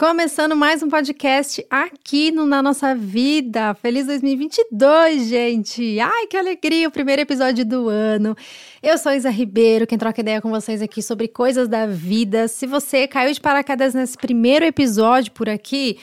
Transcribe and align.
Começando 0.00 0.56
mais 0.56 0.82
um 0.82 0.88
podcast 0.88 1.62
aqui 1.68 2.30
no 2.30 2.46
Na 2.46 2.62
Nossa 2.62 2.94
Vida. 2.94 3.74
Feliz 3.74 4.06
2022, 4.06 5.28
gente! 5.28 6.00
Ai, 6.00 6.26
que 6.26 6.38
alegria! 6.38 6.88
O 6.88 6.90
primeiro 6.90 7.20
episódio 7.20 7.66
do 7.66 7.86
ano. 7.90 8.34
Eu 8.82 8.96
sou 8.96 9.12
Isa 9.12 9.28
Ribeiro, 9.28 9.86
quem 9.86 9.98
troca 9.98 10.22
ideia 10.22 10.40
com 10.40 10.48
vocês 10.48 10.80
aqui 10.80 11.02
sobre 11.02 11.28
coisas 11.28 11.68
da 11.68 11.84
vida. 11.84 12.48
Se 12.48 12.66
você 12.66 13.06
caiu 13.06 13.30
de 13.30 13.42
paraquedas 13.42 13.92
nesse 13.92 14.16
primeiro 14.16 14.64
episódio 14.64 15.32
por 15.32 15.50
aqui, 15.50 15.98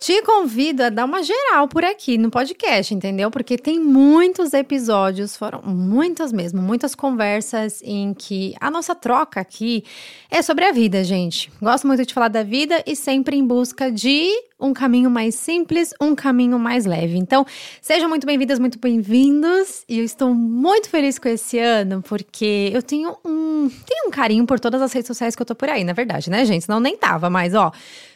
te 0.00 0.22
convido 0.22 0.82
a 0.82 0.88
dar 0.88 1.04
uma 1.04 1.22
geral 1.22 1.68
por 1.68 1.84
aqui 1.84 2.16
no 2.16 2.30
podcast, 2.30 2.94
entendeu? 2.94 3.30
Porque 3.30 3.58
tem 3.58 3.78
muitos 3.78 4.54
episódios, 4.54 5.36
foram 5.36 5.60
muitas 5.62 6.32
mesmo, 6.32 6.62
muitas 6.62 6.94
conversas 6.94 7.82
em 7.84 8.14
que 8.14 8.54
a 8.58 8.70
nossa 8.70 8.94
troca 8.94 9.40
aqui 9.40 9.84
é 10.30 10.40
sobre 10.40 10.64
a 10.64 10.72
vida, 10.72 11.04
gente. 11.04 11.52
Gosto 11.60 11.86
muito 11.86 12.06
de 12.06 12.14
falar 12.14 12.28
da 12.28 12.42
vida 12.42 12.82
e 12.86 12.96
sempre 12.96 13.36
em 13.36 13.46
busca 13.46 13.92
de 13.92 14.30
um 14.58 14.72
caminho 14.72 15.10
mais 15.10 15.34
simples, 15.34 15.92
um 16.00 16.14
caminho 16.14 16.58
mais 16.58 16.86
leve. 16.86 17.18
Então, 17.18 17.44
sejam 17.82 18.08
muito 18.08 18.26
bem-vindas, 18.26 18.58
muito 18.58 18.78
bem-vindos. 18.78 19.84
E 19.86 19.98
eu 19.98 20.04
estou 20.04 20.34
muito 20.34 20.88
feliz 20.88 21.18
com 21.18 21.28
esse 21.28 21.58
ano, 21.58 22.02
porque 22.02 22.70
eu 22.72 22.82
tenho 22.82 23.16
um, 23.22 23.70
tenho 23.86 24.08
um 24.08 24.10
carinho 24.10 24.46
por 24.46 24.58
todas 24.58 24.80
as 24.80 24.92
redes 24.94 25.08
sociais 25.08 25.36
que 25.36 25.42
eu 25.42 25.46
tô 25.46 25.54
por 25.54 25.68
aí, 25.68 25.84
na 25.84 25.92
verdade, 25.92 26.30
né, 26.30 26.44
gente? 26.46 26.64
Senão 26.64 26.80
nem 26.80 26.96
tava, 26.96 27.28
mas 27.28 27.54
ó, 27.54 27.70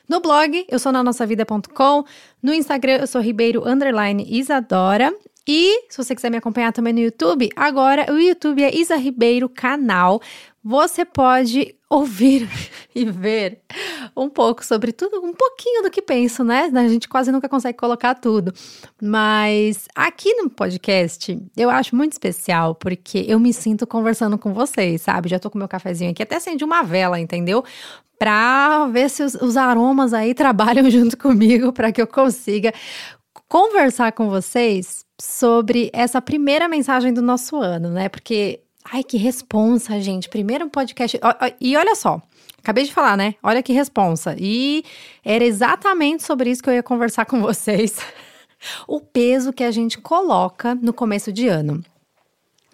no 0.09 0.21
blog, 0.21 0.65
eu 0.69 0.79
sou 0.79 0.93
na 0.93 1.03
nossavida.com. 1.03 2.05
No 2.43 2.53
Instagram, 2.53 2.99
eu 3.01 3.07
sou 3.07 3.21
Ribeiro 3.21 3.67
Underline 3.67 4.25
Isadora. 4.29 5.13
E 5.47 5.87
se 5.91 5.97
você 5.97 6.15
quiser 6.15 6.31
me 6.31 6.39
acompanhar 6.39 6.73
também 6.73 6.93
no 6.93 7.01
YouTube, 7.01 7.51
agora 7.55 8.13
o 8.13 8.19
YouTube 8.19 8.63
é 8.63 8.75
Isa 8.75 8.97
Ribeiro 8.97 9.49
Canal. 9.49 10.21
Você 10.63 11.05
pode 11.05 11.75
ouvir 11.95 12.49
e 12.95 13.05
ver 13.05 13.61
um 14.17 14.29
pouco 14.29 14.65
sobre 14.65 14.93
tudo, 14.93 15.25
um 15.25 15.33
pouquinho 15.33 15.83
do 15.83 15.91
que 15.91 16.03
penso, 16.03 16.43
né? 16.43 16.71
A 16.75 16.89
gente 16.89 17.09
quase 17.09 17.31
nunca 17.31 17.49
consegue 17.49 17.79
colocar 17.79 18.15
tudo. 18.15 18.53
Mas 19.01 19.87
aqui 19.95 20.35
no 20.35 20.51
podcast 20.51 21.41
eu 21.57 21.71
acho 21.71 21.95
muito 21.95 22.13
especial 22.13 22.75
porque 22.75 23.25
eu 23.29 23.39
me 23.39 23.53
sinto 23.53 23.87
conversando 23.87 24.37
com 24.37 24.53
vocês, 24.53 25.03
sabe? 25.03 25.29
Já 25.29 25.39
tô 25.39 25.51
com 25.51 25.59
meu 25.59 25.69
cafezinho 25.69 26.11
aqui, 26.11 26.23
até 26.23 26.37
acendi 26.37 26.65
uma 26.65 26.83
vela, 26.83 27.21
entendeu? 27.21 27.65
Pra 28.19 28.87
ver 28.89 29.09
se 29.11 29.23
os, 29.23 29.35
os 29.35 29.57
aromas 29.57 30.13
aí 30.13 30.35
trabalham 30.35 30.89
junto 30.91 31.17
comigo 31.17 31.73
para 31.73 31.93
que 31.93 32.03
eu 32.03 32.07
consiga 32.07 32.73
conversar 33.49 34.13
com 34.13 34.29
vocês 34.29 35.05
sobre 35.21 35.91
essa 35.93 36.21
primeira 36.21 36.69
mensagem 36.69 37.13
do 37.13 37.23
nosso 37.23 37.57
ano, 37.57 37.89
né? 37.91 38.09
Porque 38.09 38.64
Ai, 38.85 39.03
que 39.03 39.17
responsa, 39.17 40.01
gente. 40.01 40.29
Primeiro 40.29 40.69
podcast. 40.69 41.19
E 41.61 41.77
olha 41.77 41.95
só, 41.95 42.21
acabei 42.59 42.85
de 42.85 42.93
falar, 42.93 43.17
né? 43.17 43.35
Olha 43.43 43.63
que 43.63 43.73
responsa. 43.73 44.37
E 44.39 44.85
era 45.25 45.43
exatamente 45.43 46.23
sobre 46.23 46.51
isso 46.51 46.63
que 46.63 46.69
eu 46.69 46.75
ia 46.75 46.83
conversar 46.83 47.25
com 47.25 47.41
vocês. 47.41 47.99
o 48.87 49.01
peso 49.01 49.53
que 49.53 49.65
a 49.65 49.71
gente 49.71 49.99
coloca 49.99 50.75
no 50.75 50.93
começo 50.93 51.33
de 51.33 51.49
ano. 51.49 51.83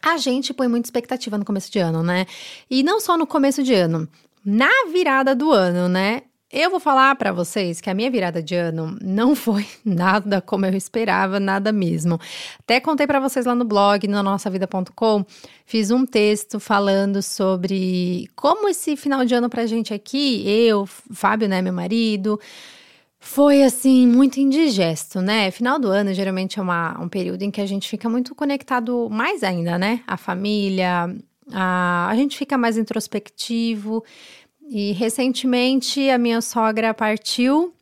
A 0.03 0.17
gente 0.17 0.55
põe 0.55 0.67
muita 0.67 0.87
expectativa 0.87 1.37
no 1.37 1.45
começo 1.45 1.71
de 1.71 1.79
ano, 1.79 2.03
né? 2.03 2.27
E 2.71 2.83
não 2.83 3.01
só 3.01 3.17
no 3.17 3.27
começo 3.27 3.63
de 3.63 3.75
ano, 3.75 4.09
na 4.45 4.71
virada 4.91 5.35
do 5.35 5.53
ano, 5.53 5.89
né? 5.89 6.23
Eu 6.53 6.69
vou 6.69 6.81
falar 6.81 7.15
para 7.15 7.31
vocês 7.31 7.81
que 7.81 7.89
a 7.89 7.95
minha 7.95 8.11
virada 8.11 8.43
de 8.43 8.57
ano 8.57 8.99
não 9.01 9.35
foi 9.37 9.65
nada 9.85 10.41
como 10.41 10.67
eu 10.67 10.75
esperava, 10.75 11.39
nada 11.39 11.71
mesmo. 11.71 12.19
Até 12.59 12.81
contei 12.81 13.07
para 13.07 13.21
vocês 13.21 13.47
lá 13.47 13.55
no 13.55 13.65
blog, 13.65 14.09
no 14.09 14.21
nossavida.com, 14.21 15.25
fiz 15.65 15.93
um 15.93 16.05
texto 16.05 16.59
falando 16.59 17.23
sobre 17.23 18.29
como 18.35 18.69
esse 18.69 18.97
final 18.97 19.25
de 19.25 19.33
ano 19.33 19.49
pra 19.49 19.65
gente 19.65 19.95
aqui, 19.95 20.43
eu, 20.45 20.87
Fábio, 20.87 21.49
né, 21.49 21.63
meu 21.63 21.73
marido, 21.73 22.41
foi 23.21 23.63
assim, 23.63 24.05
muito 24.05 24.41
indigesto, 24.41 25.21
né? 25.21 25.53
Final 25.53 25.79
do 25.79 25.89
ano 25.89 26.13
geralmente 26.13 26.59
é 26.59 26.63
uma, 26.63 27.01
um 27.01 27.09
período 27.09 27.43
em 27.43 27.51
que 27.51 27.61
a 27.61 27.67
gente 27.67 27.89
fica 27.89 28.09
muito 28.09 28.35
conectado 28.35 29.09
mais 29.09 29.45
ainda, 29.45 29.79
né? 29.79 30.03
A 30.05 30.17
família, 30.17 31.15
a, 31.53 32.09
a 32.09 32.17
gente 32.17 32.37
fica 32.37 32.57
mais 32.57 32.77
introspectivo. 32.77 34.03
E 34.73 34.93
recentemente 34.93 36.09
a 36.11 36.17
minha 36.17 36.41
sogra 36.41 36.95
partiu 36.95 37.75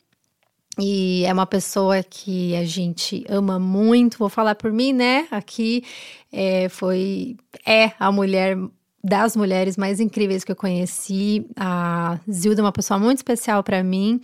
e 0.78 1.22
é 1.26 1.32
uma 1.32 1.44
pessoa 1.44 2.02
que 2.02 2.56
a 2.56 2.64
gente 2.64 3.26
ama 3.28 3.58
muito. 3.58 4.16
Vou 4.16 4.30
falar 4.30 4.54
por 4.54 4.72
mim, 4.72 4.94
né? 4.94 5.28
Aqui 5.30 5.84
é, 6.32 6.66
foi 6.70 7.36
é 7.66 7.92
a 7.98 8.10
mulher 8.10 8.56
das 9.04 9.36
mulheres 9.36 9.76
mais 9.76 10.00
incríveis 10.00 10.44
que 10.44 10.50
eu 10.50 10.56
conheci. 10.56 11.46
A 11.56 12.18
Zilda 12.30 12.62
é 12.62 12.64
uma 12.64 12.72
pessoa 12.72 12.98
muito 12.98 13.18
especial 13.18 13.62
para 13.62 13.82
mim 13.84 14.18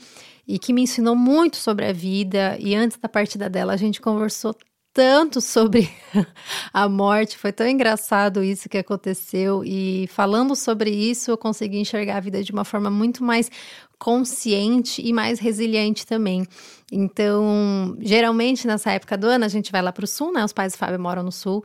e 0.49 0.59
que 0.59 0.73
me 0.73 0.81
ensinou 0.83 1.15
muito 1.15 1.59
sobre 1.59 1.85
a 1.85 1.93
vida. 1.93 2.57
E 2.59 2.75
antes 2.75 2.97
da 2.97 3.11
partida 3.11 3.51
dela, 3.51 3.75
a 3.75 3.77
gente 3.77 4.01
conversou 4.01 4.57
tanto 4.95 5.41
sobre 5.41 5.91
a 6.73 6.89
morte, 6.89 7.37
foi 7.37 7.53
tão 7.53 7.67
engraçado 7.67 8.45
isso 8.45 8.69
que 8.69 8.79
aconteceu 8.79 9.65
e 9.65 10.07
falando 10.07 10.55
sobre 10.55 10.89
isso 10.91 11.33
eu 11.33 11.37
consegui 11.37 11.79
enxergar 11.79 12.19
a 12.19 12.21
vida 12.21 12.45
de 12.45 12.53
uma 12.53 12.65
forma 12.65 12.89
muito 12.89 13.25
mais 13.25 13.51
consciente 13.99 15.03
e 15.05 15.13
mais 15.13 15.41
resiliente 15.41 16.07
também. 16.07 16.47
Então, 16.93 17.97
geralmente 18.01 18.69
nessa 18.69 18.93
época 18.93 19.19
do 19.19 19.27
ano 19.27 19.45
a 19.45 19.49
gente 19.49 19.73
vai 19.73 19.83
lá 19.83 19.93
para 19.93 20.05
o 20.05 20.09
sul, 20.09 20.33
né? 20.33 20.45
Os 20.45 20.53
pais 20.53 20.75
do 20.75 20.79
Fábio 20.79 21.01
moram 21.01 21.25
no 21.25 21.33
sul. 21.33 21.65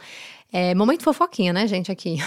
É 0.52 0.74
momento 0.74 1.04
fofoquinha, 1.04 1.54
né, 1.54 1.68
gente, 1.68 1.92
aqui. 1.92 2.18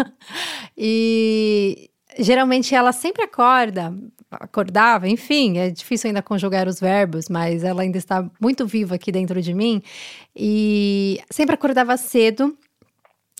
e 0.76 1.90
geralmente 2.18 2.74
ela 2.74 2.92
sempre 2.92 3.22
acorda 3.22 3.94
acordava, 4.30 5.08
enfim, 5.08 5.58
é 5.58 5.70
difícil 5.70 6.08
ainda 6.08 6.22
conjugar 6.22 6.66
os 6.66 6.80
verbos, 6.80 7.28
mas 7.28 7.62
ela 7.64 7.82
ainda 7.82 7.98
está 7.98 8.28
muito 8.40 8.66
viva 8.66 8.94
aqui 8.94 9.12
dentro 9.12 9.40
de 9.42 9.52
mim. 9.52 9.82
E 10.34 11.20
sempre 11.30 11.54
acordava 11.54 11.96
cedo 11.96 12.56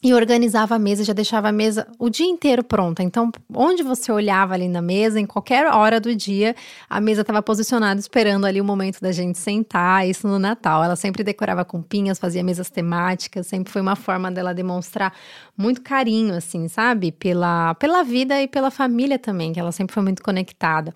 e 0.02 0.12
organizava 0.12 0.74
a 0.74 0.78
mesa, 0.78 1.04
já 1.04 1.12
deixava 1.12 1.48
a 1.48 1.52
mesa 1.52 1.86
o 1.96 2.10
dia 2.10 2.26
inteiro 2.26 2.64
pronta. 2.64 3.04
Então, 3.04 3.30
onde 3.54 3.84
você 3.84 4.10
olhava 4.10 4.52
ali 4.52 4.68
na 4.68 4.82
mesa, 4.82 5.20
em 5.20 5.26
qualquer 5.26 5.66
hora 5.66 6.00
do 6.00 6.12
dia, 6.14 6.56
a 6.90 7.00
mesa 7.00 7.20
estava 7.20 7.40
posicionada 7.40 8.00
esperando 8.00 8.44
ali 8.44 8.60
o 8.60 8.64
momento 8.64 9.00
da 9.00 9.12
gente 9.12 9.38
sentar, 9.38 10.08
isso 10.08 10.26
no 10.26 10.40
Natal. 10.40 10.82
Ela 10.82 10.96
sempre 10.96 11.22
decorava 11.22 11.64
com 11.64 11.80
pinhas, 11.80 12.18
fazia 12.18 12.42
mesas 12.42 12.68
temáticas, 12.68 13.46
sempre 13.46 13.72
foi 13.72 13.80
uma 13.80 13.94
forma 13.94 14.28
dela 14.28 14.52
demonstrar 14.52 15.14
muito 15.56 15.80
carinho, 15.80 16.34
assim, 16.34 16.66
sabe? 16.66 17.12
Pela, 17.12 17.74
pela 17.76 18.02
vida 18.02 18.42
e 18.42 18.48
pela 18.48 18.72
família 18.72 19.20
também, 19.20 19.52
que 19.52 19.60
ela 19.60 19.70
sempre 19.70 19.94
foi 19.94 20.02
muito 20.02 20.20
conectada. 20.20 20.92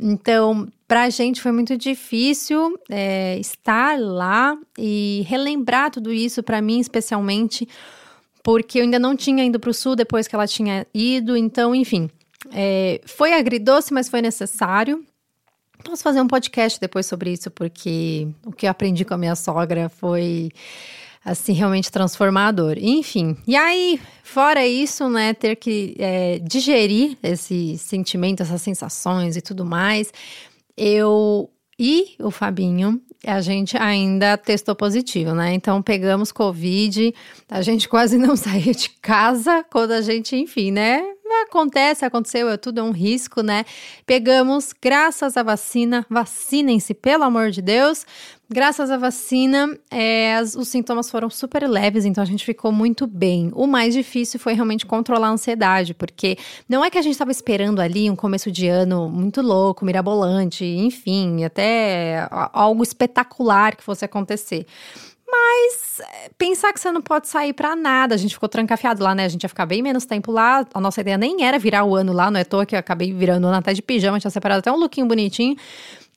Então, 0.00 0.66
para 0.88 1.04
a 1.04 1.10
gente 1.10 1.40
foi 1.40 1.52
muito 1.52 1.76
difícil 1.76 2.76
é, 2.88 3.38
estar 3.38 3.96
lá 4.00 4.56
e 4.76 5.24
relembrar 5.28 5.90
tudo 5.90 6.12
isso, 6.12 6.42
para 6.42 6.60
mim 6.60 6.80
especialmente 6.80 7.68
porque 8.42 8.78
eu 8.78 8.82
ainda 8.82 8.98
não 8.98 9.16
tinha 9.16 9.44
ido 9.44 9.60
para 9.60 9.70
o 9.70 9.74
sul 9.74 9.94
depois 9.94 10.26
que 10.26 10.34
ela 10.34 10.46
tinha 10.46 10.86
ido, 10.94 11.36
então, 11.36 11.74
enfim. 11.74 12.08
É, 12.52 13.00
foi 13.04 13.34
agridoce, 13.34 13.92
mas 13.92 14.08
foi 14.08 14.22
necessário. 14.22 15.04
Posso 15.84 16.02
fazer 16.02 16.20
um 16.20 16.26
podcast 16.26 16.78
depois 16.80 17.06
sobre 17.06 17.32
isso, 17.32 17.50
porque 17.50 18.28
o 18.44 18.52
que 18.52 18.66
eu 18.66 18.70
aprendi 18.70 19.04
com 19.04 19.14
a 19.14 19.18
minha 19.18 19.34
sogra 19.34 19.88
foi 19.88 20.50
assim 21.24 21.52
realmente 21.52 21.90
transformador. 21.90 22.76
Enfim, 22.78 23.36
e 23.46 23.56
aí, 23.56 24.00
fora 24.22 24.66
isso, 24.66 25.08
né, 25.08 25.34
ter 25.34 25.56
que 25.56 25.94
é, 25.98 26.38
digerir 26.38 27.16
esse 27.22 27.76
sentimento, 27.78 28.42
essas 28.42 28.62
sensações 28.62 29.36
e 29.36 29.40
tudo 29.40 29.64
mais, 29.64 30.12
eu 30.76 31.50
e 31.78 32.14
o 32.18 32.30
Fabinho, 32.30 33.00
a 33.26 33.40
gente 33.40 33.76
ainda 33.76 34.36
testou 34.36 34.74
positivo, 34.74 35.34
né? 35.34 35.52
Então 35.52 35.82
pegamos 35.82 36.32
Covid, 36.32 37.14
a 37.48 37.60
gente 37.62 37.88
quase 37.88 38.16
não 38.16 38.34
saía 38.36 38.72
de 38.72 38.90
casa 38.90 39.64
quando 39.70 39.92
a 39.92 40.00
gente, 40.00 40.36
enfim, 40.36 40.70
né? 40.70 41.02
Acontece, 41.42 42.04
aconteceu, 42.04 42.48
é 42.48 42.56
tudo 42.56 42.80
é 42.80 42.82
um 42.82 42.90
risco, 42.90 43.40
né? 43.40 43.64
Pegamos, 44.04 44.72
graças 44.80 45.36
à 45.36 45.42
vacina, 45.42 46.04
vacinem-se, 46.10 46.92
pelo 46.92 47.22
amor 47.22 47.50
de 47.50 47.62
Deus. 47.62 48.04
Graças 48.52 48.90
à 48.90 48.96
vacina, 48.96 49.78
é, 49.88 50.34
as, 50.34 50.56
os 50.56 50.66
sintomas 50.66 51.08
foram 51.08 51.30
super 51.30 51.68
leves, 51.68 52.04
então 52.04 52.20
a 52.20 52.26
gente 52.26 52.44
ficou 52.44 52.72
muito 52.72 53.06
bem. 53.06 53.52
O 53.54 53.64
mais 53.64 53.94
difícil 53.94 54.40
foi 54.40 54.54
realmente 54.54 54.84
controlar 54.84 55.28
a 55.28 55.30
ansiedade, 55.30 55.94
porque 55.94 56.36
não 56.68 56.84
é 56.84 56.90
que 56.90 56.98
a 56.98 57.02
gente 57.02 57.12
estava 57.12 57.30
esperando 57.30 57.78
ali 57.78 58.10
um 58.10 58.16
começo 58.16 58.50
de 58.50 58.66
ano 58.66 59.08
muito 59.08 59.40
louco, 59.40 59.84
mirabolante, 59.84 60.64
enfim, 60.64 61.44
até 61.44 62.26
algo 62.52 62.82
espetacular 62.82 63.76
que 63.76 63.84
fosse 63.84 64.04
acontecer. 64.04 64.66
Mas 65.30 66.00
é, 66.00 66.30
pensar 66.36 66.72
que 66.72 66.80
você 66.80 66.90
não 66.90 67.02
pode 67.02 67.28
sair 67.28 67.52
para 67.52 67.76
nada, 67.76 68.16
a 68.16 68.18
gente 68.18 68.34
ficou 68.34 68.48
trancafiado 68.48 69.04
lá, 69.04 69.14
né? 69.14 69.26
A 69.26 69.28
gente 69.28 69.44
ia 69.44 69.48
ficar 69.48 69.64
bem 69.64 69.80
menos 69.80 70.06
tempo 70.06 70.32
lá. 70.32 70.66
A 70.74 70.80
nossa 70.80 71.00
ideia 71.00 71.16
nem 71.16 71.44
era 71.44 71.56
virar 71.56 71.84
o 71.84 71.94
ano 71.94 72.12
lá, 72.12 72.32
não 72.32 72.40
é 72.40 72.42
toa 72.42 72.66
que 72.66 72.74
eu 72.74 72.80
acabei 72.80 73.12
virando 73.12 73.44
o 73.44 73.46
ano 73.46 73.58
até 73.58 73.72
de 73.72 73.80
pijama, 73.80 74.18
tinha 74.18 74.28
separado 74.28 74.58
até 74.58 74.72
um 74.72 74.76
lookinho 74.76 75.06
bonitinho. 75.06 75.54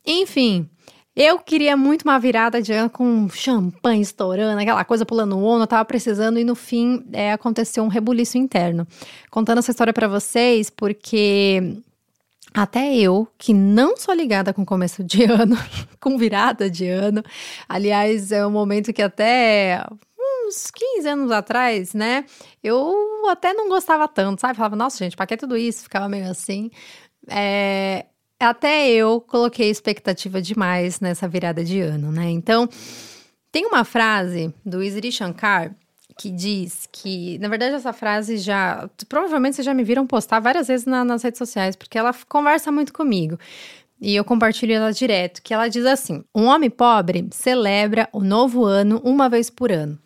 Enfim, 0.05 0.67
eu 1.15 1.37
queria 1.39 1.77
muito 1.77 2.03
uma 2.03 2.19
virada 2.19 2.61
de 2.61 2.73
ano 2.73 2.89
com 2.89 3.29
champanhe 3.29 4.01
estourando, 4.01 4.59
aquela 4.59 4.83
coisa 4.83 5.05
pulando 5.05 5.37
o 5.37 5.43
ono, 5.43 5.63
eu 5.63 5.67
tava 5.67 5.85
precisando 5.85 6.39
e 6.39 6.43
no 6.43 6.55
fim 6.55 7.05
é, 7.13 7.31
aconteceu 7.31 7.83
um 7.83 7.87
rebuliço 7.87 8.37
interno. 8.37 8.87
Contando 9.29 9.59
essa 9.59 9.71
história 9.71 9.93
para 9.93 10.07
vocês, 10.07 10.71
porque 10.71 11.77
até 12.53 12.95
eu, 12.95 13.27
que 13.37 13.53
não 13.53 13.95
sou 13.95 14.13
ligada 14.13 14.53
com 14.53 14.65
começo 14.65 15.03
de 15.03 15.23
ano, 15.29 15.55
com 15.99 16.17
virada 16.17 16.69
de 16.69 16.87
ano, 16.87 17.23
aliás, 17.69 18.31
é 18.31 18.45
um 18.45 18.51
momento 18.51 18.91
que 18.91 19.01
até 19.01 19.83
uns 20.47 20.71
15 20.71 21.07
anos 21.07 21.31
atrás, 21.31 21.93
né, 21.93 22.25
eu 22.63 23.27
até 23.29 23.53
não 23.53 23.69
gostava 23.69 24.07
tanto, 24.07 24.41
sabe? 24.41 24.55
Falava, 24.55 24.75
nossa, 24.75 24.97
gente, 24.97 25.15
pra 25.15 25.27
que 25.27 25.37
tudo 25.37 25.55
isso? 25.55 25.83
Ficava 25.83 26.09
meio 26.09 26.29
assim. 26.29 26.71
É, 27.29 28.05
até 28.43 28.89
eu 28.89 29.19
coloquei 29.21 29.69
expectativa 29.69 30.41
demais 30.41 30.99
nessa 30.99 31.27
virada 31.27 31.63
de 31.63 31.79
ano, 31.81 32.11
né? 32.11 32.29
Então, 32.29 32.69
tem 33.51 33.65
uma 33.65 33.83
frase 33.83 34.53
do 34.65 34.83
Isri 34.83 35.11
Shankar 35.11 35.75
que 36.17 36.29
diz 36.29 36.87
que, 36.91 37.37
na 37.39 37.47
verdade, 37.47 37.75
essa 37.75 37.93
frase 37.93 38.37
já. 38.37 38.89
Provavelmente 39.09 39.55
vocês 39.55 39.65
já 39.65 39.73
me 39.73 39.83
viram 39.83 40.05
postar 40.05 40.39
várias 40.39 40.67
vezes 40.67 40.85
na, 40.85 41.03
nas 41.03 41.23
redes 41.23 41.37
sociais, 41.37 41.75
porque 41.75 41.97
ela 41.97 42.13
conversa 42.27 42.71
muito 42.71 42.93
comigo. 42.93 43.37
E 43.99 44.15
eu 44.15 44.23
compartilho 44.23 44.73
ela 44.73 44.91
direto, 44.91 45.41
que 45.41 45.53
ela 45.53 45.67
diz 45.67 45.85
assim: 45.85 46.23
um 46.35 46.45
homem 46.45 46.69
pobre 46.69 47.27
celebra 47.31 48.07
o 48.11 48.21
novo 48.21 48.65
ano 48.65 49.01
uma 49.03 49.29
vez 49.29 49.49
por 49.49 49.71
ano. 49.71 49.97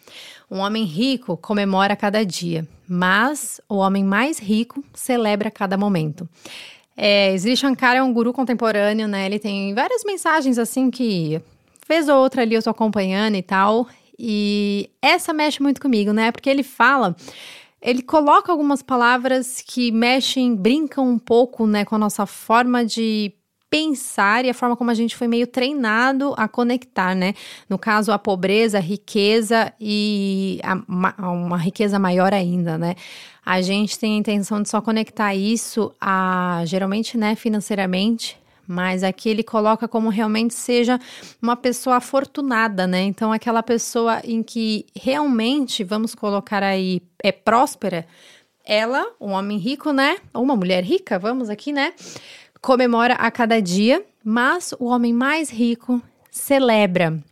Um 0.50 0.60
homem 0.60 0.86
rico 0.86 1.36
comemora 1.36 1.96
cada 1.96 2.26
dia, 2.26 2.66
mas 2.88 3.60
o 3.68 3.76
homem 3.76 4.04
mais 4.04 4.40
rico 4.40 4.84
celebra 4.94 5.52
cada 5.52 5.78
momento. 5.78 6.28
É, 7.00 7.38
Sri 7.38 7.56
Shankar 7.56 7.96
é 7.96 8.02
um 8.02 8.12
guru 8.12 8.34
contemporâneo, 8.34 9.08
né? 9.08 9.28
Ele 9.28 9.38
tem 9.38 9.74
várias 9.76 10.04
mensagens 10.04 10.58
assim 10.58 10.90
que 10.90 11.40
ou 12.10 12.16
outra 12.18 12.42
ali 12.42 12.56
eu 12.56 12.64
tô 12.64 12.72
acompanhando 12.72 13.36
e 13.36 13.44
tal. 13.44 13.88
E 14.20 14.90
essa 15.00 15.32
mexe 15.32 15.62
muito 15.62 15.80
comigo, 15.80 16.12
né? 16.12 16.32
Porque 16.32 16.50
ele 16.50 16.64
fala, 16.64 17.16
ele 17.82 18.02
coloca 18.02 18.52
algumas 18.52 18.82
palavras 18.82 19.62
que 19.66 19.92
mexem, 19.92 20.56
brincam 20.56 21.08
um 21.08 21.20
pouco, 21.20 21.68
né, 21.68 21.86
com 21.86 21.96
a 21.96 22.00
nossa 22.00 22.26
forma 22.26 22.84
de 22.84 23.32
pensar 23.70 24.46
e 24.46 24.50
a 24.50 24.54
forma 24.54 24.76
como 24.76 24.92
a 24.92 24.94
gente 24.94 25.16
foi 25.16 25.28
meio 25.28 25.48
treinado 25.48 26.34
a 26.38 26.48
conectar, 26.48 27.14
né? 27.16 27.34
No 27.70 27.78
caso, 27.78 28.12
a 28.12 28.20
pobreza, 28.20 28.78
a 28.78 28.82
riqueza 28.82 29.74
e 29.80 30.60
a, 30.64 30.76
uma 31.32 31.58
riqueza 31.58 32.00
maior 32.00 32.34
ainda, 32.34 32.78
né? 32.78 32.96
A 33.46 33.62
gente 33.62 33.98
tem 33.98 34.16
a 34.16 34.18
intenção 34.18 34.62
de 34.62 34.70
só 34.70 34.82
conectar 34.82 35.34
isso 35.34 35.94
a, 36.02 36.64
geralmente, 36.66 37.18
né, 37.18 37.36
financeiramente, 37.36 38.38
mas 38.68 39.04
aqui 39.04 39.30
ele 39.30 39.44
coloca 39.44 39.88
como 39.88 40.10
realmente 40.10 40.54
seja 40.54 41.00
uma 41.42 41.56
pessoa 41.56 41.96
afortunada, 41.98 42.86
né? 42.86 43.04
Então, 43.04 43.32
aquela 43.32 43.64
pessoa 43.64 44.20
em 44.24 44.44
que 44.44 44.86
realmente, 44.94 45.84
vamos 45.84 46.14
colocar 46.14 46.62
aí, 46.62 47.02
é 47.24 47.32
próspera, 47.32 48.06
ela, 48.66 49.14
um 49.22 49.32
homem 49.32 49.58
rico, 49.58 49.94
né? 49.94 50.18
Ou 50.34 50.44
uma 50.44 50.56
mulher 50.56 50.84
rica, 50.84 51.18
vamos 51.18 51.50
aqui, 51.50 51.72
né? 51.72 51.94
Comemora 52.62 53.14
a 53.14 53.30
cada 53.30 53.62
dia, 53.62 54.04
mas 54.24 54.74
o 54.80 54.86
homem 54.86 55.14
mais 55.14 55.50
rico 55.50 56.02
celebra 56.32 57.24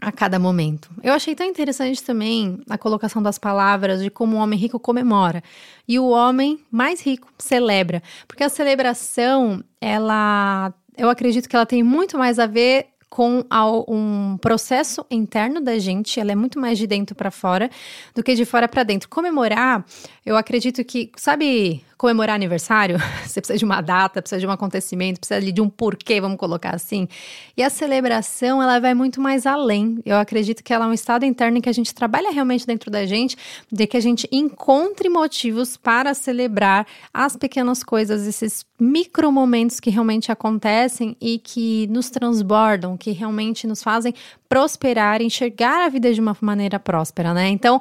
a 0.00 0.12
cada 0.12 0.38
momento. 0.38 0.90
Eu 1.02 1.12
achei 1.14 1.34
tão 1.34 1.46
interessante 1.46 2.02
também 2.02 2.60
a 2.68 2.76
colocação 2.76 3.22
das 3.22 3.38
palavras 3.38 4.02
de 4.02 4.10
como 4.10 4.36
o 4.36 4.40
homem 4.40 4.58
rico 4.58 4.78
comemora 4.78 5.42
e 5.88 5.98
o 5.98 6.08
homem 6.08 6.60
mais 6.70 7.00
rico 7.00 7.28
celebra, 7.38 8.02
porque 8.28 8.44
a 8.44 8.48
celebração, 8.48 9.62
ela, 9.80 10.74
eu 10.96 11.08
acredito 11.08 11.48
que 11.48 11.56
ela 11.56 11.66
tem 11.66 11.82
muito 11.82 12.18
mais 12.18 12.38
a 12.38 12.46
ver 12.46 12.88
com 13.08 13.44
um 13.86 14.36
processo 14.38 15.06
interno 15.08 15.60
da 15.60 15.78
gente, 15.78 16.18
ela 16.18 16.32
é 16.32 16.34
muito 16.34 16.58
mais 16.58 16.76
de 16.76 16.84
dentro 16.84 17.14
para 17.14 17.30
fora 17.30 17.70
do 18.12 18.24
que 18.24 18.34
de 18.34 18.44
fora 18.44 18.66
para 18.66 18.82
dentro. 18.82 19.08
Comemorar, 19.08 19.86
eu 20.26 20.36
acredito 20.36 20.84
que, 20.84 21.12
sabe, 21.16 21.84
comemorar 21.96 22.34
aniversário, 22.34 22.98
você 23.24 23.40
precisa 23.40 23.58
de 23.58 23.64
uma 23.64 23.80
data, 23.80 24.20
precisa 24.20 24.40
de 24.40 24.46
um 24.46 24.50
acontecimento, 24.50 25.20
precisa 25.20 25.40
de 25.40 25.60
um 25.60 25.68
porquê, 25.68 26.20
vamos 26.20 26.36
colocar 26.36 26.74
assim. 26.74 27.08
E 27.56 27.62
a 27.62 27.70
celebração, 27.70 28.62
ela 28.62 28.78
vai 28.78 28.94
muito 28.94 29.20
mais 29.20 29.46
além. 29.46 30.00
Eu 30.04 30.16
acredito 30.16 30.62
que 30.62 30.72
ela 30.72 30.86
é 30.86 30.88
um 30.88 30.92
estado 30.92 31.24
interno 31.24 31.58
em 31.58 31.60
que 31.60 31.68
a 31.68 31.72
gente 31.72 31.94
trabalha 31.94 32.30
realmente 32.30 32.66
dentro 32.66 32.90
da 32.90 33.06
gente, 33.06 33.36
de 33.70 33.86
que 33.86 33.96
a 33.96 34.00
gente 34.00 34.28
encontre 34.30 35.08
motivos 35.08 35.76
para 35.76 36.14
celebrar 36.14 36.86
as 37.12 37.36
pequenas 37.36 37.82
coisas, 37.82 38.26
esses 38.26 38.64
micro 38.78 39.30
momentos 39.30 39.80
que 39.80 39.90
realmente 39.90 40.32
acontecem 40.32 41.16
e 41.20 41.38
que 41.38 41.86
nos 41.88 42.10
transbordam, 42.10 42.96
que 42.96 43.12
realmente 43.12 43.66
nos 43.66 43.82
fazem 43.82 44.14
prosperar, 44.48 45.22
enxergar 45.22 45.86
a 45.86 45.88
vida 45.88 46.12
de 46.12 46.20
uma 46.20 46.36
maneira 46.40 46.78
próspera, 46.78 47.32
né? 47.32 47.48
Então, 47.48 47.80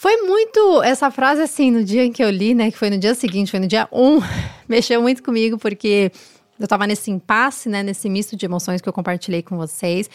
foi 0.00 0.16
muito. 0.22 0.82
Essa 0.82 1.10
frase, 1.10 1.42
assim, 1.42 1.70
no 1.70 1.84
dia 1.84 2.02
em 2.02 2.10
que 2.10 2.24
eu 2.24 2.30
li, 2.30 2.54
né? 2.54 2.70
Que 2.70 2.78
foi 2.78 2.88
no 2.88 2.96
dia 2.96 3.14
seguinte, 3.14 3.50
foi 3.50 3.60
no 3.60 3.66
dia 3.66 3.86
1, 3.92 4.18
mexeu 4.66 5.02
muito 5.02 5.22
comigo, 5.22 5.58
porque 5.58 6.10
eu 6.58 6.66
tava 6.66 6.86
nesse 6.86 7.10
impasse, 7.10 7.68
né? 7.68 7.82
Nesse 7.82 8.08
misto 8.08 8.34
de 8.34 8.46
emoções 8.46 8.80
que 8.80 8.88
eu 8.88 8.94
compartilhei 8.94 9.42
com 9.42 9.58
vocês. 9.58 10.08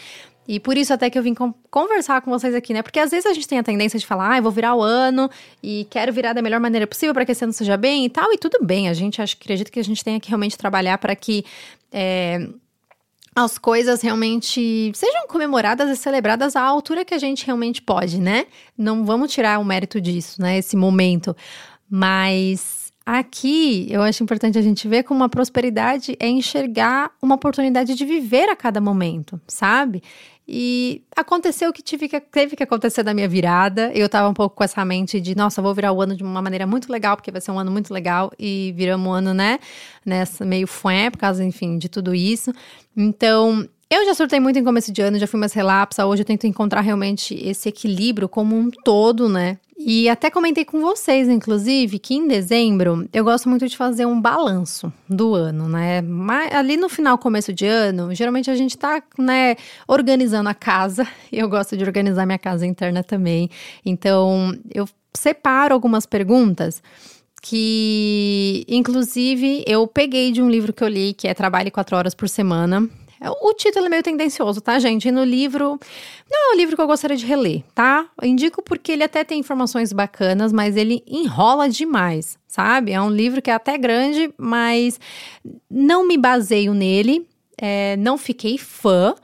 E 0.48 0.58
por 0.58 0.76
isso 0.76 0.92
até 0.92 1.08
que 1.08 1.16
eu 1.16 1.22
vim 1.22 1.34
conversar 1.70 2.20
com 2.20 2.32
vocês 2.32 2.52
aqui, 2.52 2.74
né? 2.74 2.82
Porque 2.82 2.98
às 2.98 3.12
vezes 3.12 3.26
a 3.26 3.32
gente 3.32 3.46
tem 3.46 3.60
a 3.60 3.62
tendência 3.62 3.96
de 3.96 4.04
falar, 4.04 4.32
ah, 4.32 4.38
eu 4.38 4.42
vou 4.42 4.50
virar 4.50 4.74
o 4.74 4.82
ano 4.82 5.30
e 5.62 5.86
quero 5.88 6.12
virar 6.12 6.32
da 6.32 6.42
melhor 6.42 6.58
maneira 6.58 6.84
possível 6.84 7.14
para 7.14 7.24
que 7.24 7.30
esse 7.30 7.44
ano 7.44 7.52
seja 7.52 7.76
bem 7.76 8.06
e 8.06 8.10
tal, 8.10 8.32
e 8.32 8.38
tudo 8.38 8.58
bem. 8.64 8.88
A 8.88 8.92
gente 8.92 9.22
acho, 9.22 9.36
acredito 9.40 9.70
que 9.70 9.78
a 9.78 9.84
gente 9.84 10.02
tenha 10.02 10.18
que 10.18 10.28
realmente 10.28 10.58
trabalhar 10.58 10.98
para 10.98 11.14
que. 11.14 11.44
É, 11.92 12.48
as 13.36 13.58
coisas 13.58 14.00
realmente 14.00 14.90
sejam 14.94 15.26
comemoradas 15.28 15.90
e 15.90 16.00
celebradas 16.00 16.56
à 16.56 16.62
altura 16.62 17.04
que 17.04 17.12
a 17.12 17.18
gente 17.18 17.44
realmente 17.44 17.82
pode, 17.82 18.18
né? 18.18 18.46
Não 18.78 19.04
vamos 19.04 19.30
tirar 19.30 19.58
o 19.58 19.64
mérito 19.64 20.00
disso, 20.00 20.40
né? 20.40 20.56
Esse 20.56 20.74
momento. 20.74 21.36
Mas 21.88 22.90
aqui 23.04 23.86
eu 23.90 24.00
acho 24.00 24.22
importante 24.22 24.56
a 24.58 24.62
gente 24.62 24.88
ver 24.88 25.02
como 25.02 25.22
a 25.22 25.28
prosperidade 25.28 26.16
é 26.18 26.26
enxergar 26.26 27.10
uma 27.20 27.34
oportunidade 27.34 27.94
de 27.94 28.06
viver 28.06 28.48
a 28.48 28.56
cada 28.56 28.80
momento, 28.80 29.38
sabe? 29.46 30.02
E 30.48 31.02
aconteceu 31.16 31.70
o 31.70 31.72
que, 31.72 31.82
tive 31.82 32.08
que 32.08 32.20
teve 32.20 32.54
que 32.54 32.62
acontecer 32.62 33.02
na 33.02 33.12
minha 33.12 33.28
virada. 33.28 33.90
Eu 33.92 34.08
tava 34.08 34.28
um 34.28 34.34
pouco 34.34 34.54
com 34.54 34.62
essa 34.62 34.84
mente 34.84 35.20
de, 35.20 35.34
nossa, 35.34 35.60
vou 35.60 35.74
virar 35.74 35.92
o 35.92 36.00
ano 36.00 36.14
de 36.14 36.22
uma 36.22 36.40
maneira 36.40 36.66
muito 36.66 36.90
legal, 36.90 37.16
porque 37.16 37.32
vai 37.32 37.40
ser 37.40 37.50
um 37.50 37.58
ano 37.58 37.70
muito 37.70 37.92
legal. 37.92 38.30
E 38.38 38.72
viramos 38.76 39.06
um 39.08 39.12
ano, 39.12 39.34
né? 39.34 39.58
Nessa 40.04 40.44
meio 40.44 40.68
fué, 40.68 41.10
por 41.10 41.18
causa, 41.18 41.42
enfim, 41.44 41.78
de 41.78 41.88
tudo 41.88 42.14
isso. 42.14 42.52
Então, 42.96 43.68
eu 43.88 44.04
já 44.04 44.14
surtei 44.14 44.40
muito 44.40 44.58
em 44.58 44.64
começo 44.64 44.92
de 44.92 45.00
ano, 45.00 45.18
já 45.18 45.26
fui 45.26 45.38
mais 45.38 45.52
relapsa. 45.52 46.06
Hoje 46.06 46.22
eu 46.22 46.26
tento 46.26 46.46
encontrar 46.46 46.80
realmente 46.80 47.34
esse 47.34 47.68
equilíbrio 47.68 48.28
como 48.28 48.56
um 48.56 48.68
todo, 48.70 49.28
né? 49.28 49.58
E 49.78 50.08
até 50.08 50.30
comentei 50.30 50.64
com 50.64 50.80
vocês, 50.80 51.28
inclusive, 51.28 51.98
que 51.98 52.14
em 52.14 52.26
dezembro 52.26 53.06
eu 53.12 53.22
gosto 53.22 53.48
muito 53.48 53.68
de 53.68 53.76
fazer 53.76 54.04
um 54.04 54.20
balanço 54.20 54.92
do 55.08 55.34
ano, 55.34 55.68
né? 55.68 56.02
Mas 56.02 56.52
ali 56.52 56.76
no 56.76 56.88
final, 56.88 57.16
começo 57.16 57.52
de 57.52 57.66
ano, 57.66 58.12
geralmente 58.12 58.50
a 58.50 58.56
gente 58.56 58.76
tá, 58.76 59.00
né, 59.16 59.54
organizando 59.86 60.48
a 60.48 60.54
casa. 60.54 61.06
Eu 61.30 61.48
gosto 61.48 61.76
de 61.76 61.84
organizar 61.84 62.24
minha 62.24 62.38
casa 62.38 62.66
interna 62.66 63.04
também. 63.04 63.50
Então, 63.84 64.56
eu 64.72 64.88
separo 65.12 65.74
algumas 65.74 66.06
perguntas 66.06 66.82
que, 67.42 68.64
inclusive, 68.68 69.62
eu 69.66 69.86
peguei 69.86 70.32
de 70.32 70.40
um 70.40 70.48
livro 70.48 70.72
que 70.72 70.82
eu 70.82 70.88
li, 70.88 71.12
que 71.12 71.28
é 71.28 71.34
Trabalhe 71.34 71.70
quatro 71.70 71.96
horas 71.96 72.14
por 72.14 72.28
semana. 72.28 72.88
O 73.42 73.54
título 73.54 73.86
é 73.86 73.88
meio 73.88 74.02
tendencioso, 74.02 74.60
tá, 74.60 74.78
gente? 74.78 75.08
E 75.08 75.12
no 75.12 75.24
livro, 75.24 75.78
não 76.30 76.50
é 76.50 76.54
um 76.54 76.56
livro 76.56 76.76
que 76.76 76.82
eu 76.82 76.86
gostaria 76.86 77.16
de 77.16 77.24
reler, 77.24 77.62
tá? 77.74 78.06
Eu 78.20 78.28
indico 78.28 78.62
porque 78.62 78.92
ele 78.92 79.04
até 79.04 79.24
tem 79.24 79.40
informações 79.40 79.92
bacanas, 79.92 80.52
mas 80.52 80.76
ele 80.76 81.02
enrola 81.06 81.68
demais, 81.68 82.38
sabe? 82.46 82.92
É 82.92 83.00
um 83.00 83.10
livro 83.10 83.40
que 83.40 83.50
é 83.50 83.54
até 83.54 83.78
grande, 83.78 84.32
mas 84.36 85.00
não 85.70 86.06
me 86.06 86.18
baseio 86.18 86.74
nele, 86.74 87.26
é, 87.58 87.96
não 87.96 88.18
fiquei 88.18 88.58
fã. 88.58 89.14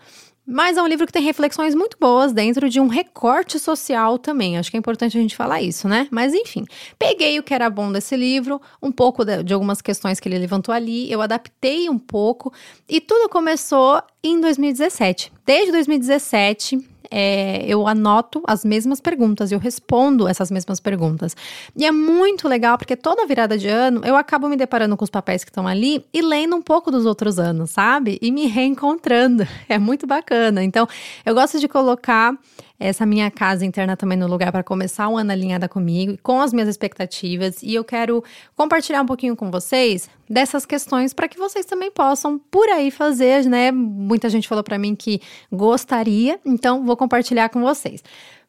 Mas 0.44 0.76
é 0.76 0.82
um 0.82 0.86
livro 0.86 1.06
que 1.06 1.12
tem 1.12 1.22
reflexões 1.22 1.74
muito 1.74 1.96
boas 2.00 2.32
dentro 2.32 2.68
de 2.68 2.80
um 2.80 2.88
recorte 2.88 3.58
social 3.60 4.18
também. 4.18 4.58
Acho 4.58 4.70
que 4.70 4.76
é 4.76 4.80
importante 4.80 5.16
a 5.16 5.20
gente 5.20 5.36
falar 5.36 5.62
isso, 5.62 5.86
né? 5.86 6.08
Mas 6.10 6.34
enfim, 6.34 6.64
peguei 6.98 7.38
o 7.38 7.42
que 7.42 7.54
era 7.54 7.70
bom 7.70 7.92
desse 7.92 8.16
livro, 8.16 8.60
um 8.82 8.90
pouco 8.90 9.24
de, 9.24 9.42
de 9.44 9.54
algumas 9.54 9.80
questões 9.80 10.18
que 10.18 10.28
ele 10.28 10.38
levantou 10.38 10.74
ali, 10.74 11.10
eu 11.10 11.22
adaptei 11.22 11.88
um 11.88 11.98
pouco 11.98 12.52
e 12.88 13.00
tudo 13.00 13.28
começou 13.28 14.02
em 14.22 14.40
2017. 14.40 15.32
Desde 15.46 15.70
2017, 15.70 16.91
é, 17.12 17.62
eu 17.66 17.86
anoto 17.86 18.42
as 18.46 18.64
mesmas 18.64 18.98
perguntas, 18.98 19.52
eu 19.52 19.58
respondo 19.58 20.26
essas 20.26 20.50
mesmas 20.50 20.80
perguntas. 20.80 21.36
E 21.76 21.84
é 21.84 21.92
muito 21.92 22.48
legal 22.48 22.78
porque 22.78 22.96
toda 22.96 23.26
virada 23.26 23.58
de 23.58 23.68
ano 23.68 24.00
eu 24.02 24.16
acabo 24.16 24.48
me 24.48 24.56
deparando 24.56 24.96
com 24.96 25.04
os 25.04 25.10
papéis 25.10 25.44
que 25.44 25.50
estão 25.50 25.66
ali 25.68 26.02
e 26.10 26.22
lendo 26.22 26.56
um 26.56 26.62
pouco 26.62 26.90
dos 26.90 27.04
outros 27.04 27.38
anos, 27.38 27.70
sabe? 27.70 28.18
E 28.22 28.32
me 28.32 28.46
reencontrando. 28.46 29.46
É 29.68 29.78
muito 29.78 30.06
bacana. 30.06 30.62
Então, 30.62 30.86
eu 31.24 31.34
gosto 31.34 31.58
de 31.58 31.66
colocar 31.66 32.36
essa 32.82 33.06
minha 33.06 33.30
casa 33.30 33.64
interna 33.64 33.96
também 33.96 34.18
no 34.18 34.26
lugar 34.26 34.50
para 34.50 34.62
começar 34.62 35.08
o 35.08 35.16
ano 35.16 35.30
alinhada 35.30 35.68
comigo, 35.68 36.18
com 36.22 36.40
as 36.40 36.52
minhas 36.52 36.68
expectativas. 36.68 37.62
E 37.62 37.74
eu 37.74 37.84
quero 37.84 38.22
compartilhar 38.56 39.00
um 39.00 39.06
pouquinho 39.06 39.36
com 39.36 39.50
vocês 39.50 40.10
dessas 40.28 40.66
questões 40.66 41.12
para 41.12 41.28
que 41.28 41.38
vocês 41.38 41.64
também 41.64 41.90
possam 41.90 42.38
por 42.38 42.68
aí 42.68 42.90
fazer, 42.90 43.44
né? 43.44 43.70
Muita 43.70 44.28
gente 44.28 44.48
falou 44.48 44.64
para 44.64 44.78
mim 44.78 44.96
que 44.96 45.20
gostaria, 45.50 46.40
então 46.44 46.84
vou 46.84 46.96
compartilhar 46.96 47.48
com 47.50 47.60
vocês. 47.60 48.02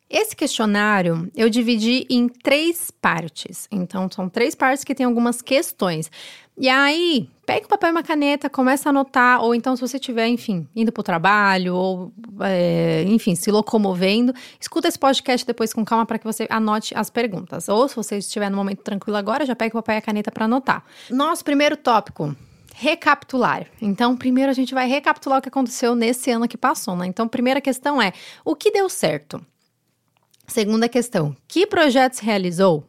Esse 0.10 0.36
questionário 0.36 1.32
eu 1.36 1.50
dividi 1.50 2.06
em 2.08 2.28
três 2.28 2.92
partes. 2.92 3.68
Então, 3.72 4.08
são 4.12 4.30
três 4.30 4.54
partes 4.54 4.84
que 4.84 4.94
tem 4.94 5.08
algumas 5.08 5.42
questões. 5.42 6.12
E 6.56 6.70
aí, 6.70 7.28
pega 7.46 7.66
o 7.66 7.70
papel 7.70 7.90
e 7.90 7.92
uma 7.92 8.04
caneta, 8.04 8.50
começa 8.50 8.88
a 8.88 8.92
anotar, 8.92 9.42
ou 9.42 9.56
então, 9.56 9.76
se 9.76 9.82
você 9.82 9.98
estiver, 9.98 10.28
enfim, 10.28 10.68
indo 10.76 10.92
para 10.92 11.02
o 11.02 11.04
trabalho, 11.04 11.76
ou, 11.76 12.14
é, 12.42 13.04
enfim, 13.08 13.34
se 13.34 13.50
locomovendo, 13.50 14.34
escuta 14.60 14.88
esse 14.88 15.00
podcast 15.00 15.46
depois 15.46 15.74
com 15.74 15.84
calma 15.84 16.06
para 16.06 16.20
que 16.20 16.26
você 16.26 16.48
anote 16.50 16.94
as 16.96 17.10
perguntas. 17.10 17.68
Ou 17.68 17.88
se 17.88 17.96
você 17.96 18.18
estiver 18.18 18.50
no 18.50 18.58
momento 18.58 18.84
tranquilo 18.84 19.18
agora, 19.18 19.46
já 19.46 19.56
pega 19.56 19.76
o 19.76 19.82
papel 19.82 19.96
e 19.96 19.98
a 19.98 20.02
caneta 20.02 20.32
para 20.32 20.46
anotar. 20.46 20.84
Nosso 21.10 21.44
primeiro 21.44 21.76
tópico. 21.76 22.36
Recapitular. 22.76 23.68
Então, 23.82 24.16
primeiro 24.16 24.50
a 24.50 24.54
gente 24.54 24.74
vai 24.74 24.88
recapitular 24.88 25.40
o 25.40 25.42
que 25.42 25.50
aconteceu 25.50 25.96
nesse 25.96 26.32
ano 26.32 26.48
que 26.48 26.58
passou, 26.58 26.96
né? 26.96 27.06
Então, 27.06 27.28
primeira 27.28 27.62
questão 27.62 28.02
é: 28.02 28.14
o 28.44 28.56
que 28.56 28.72
deu 28.72 28.90
certo? 28.90 29.44
Segunda 30.48 30.90
questão: 30.90 31.36
que 31.48 31.68
projetos 31.68 32.20
realizou? 32.20 32.84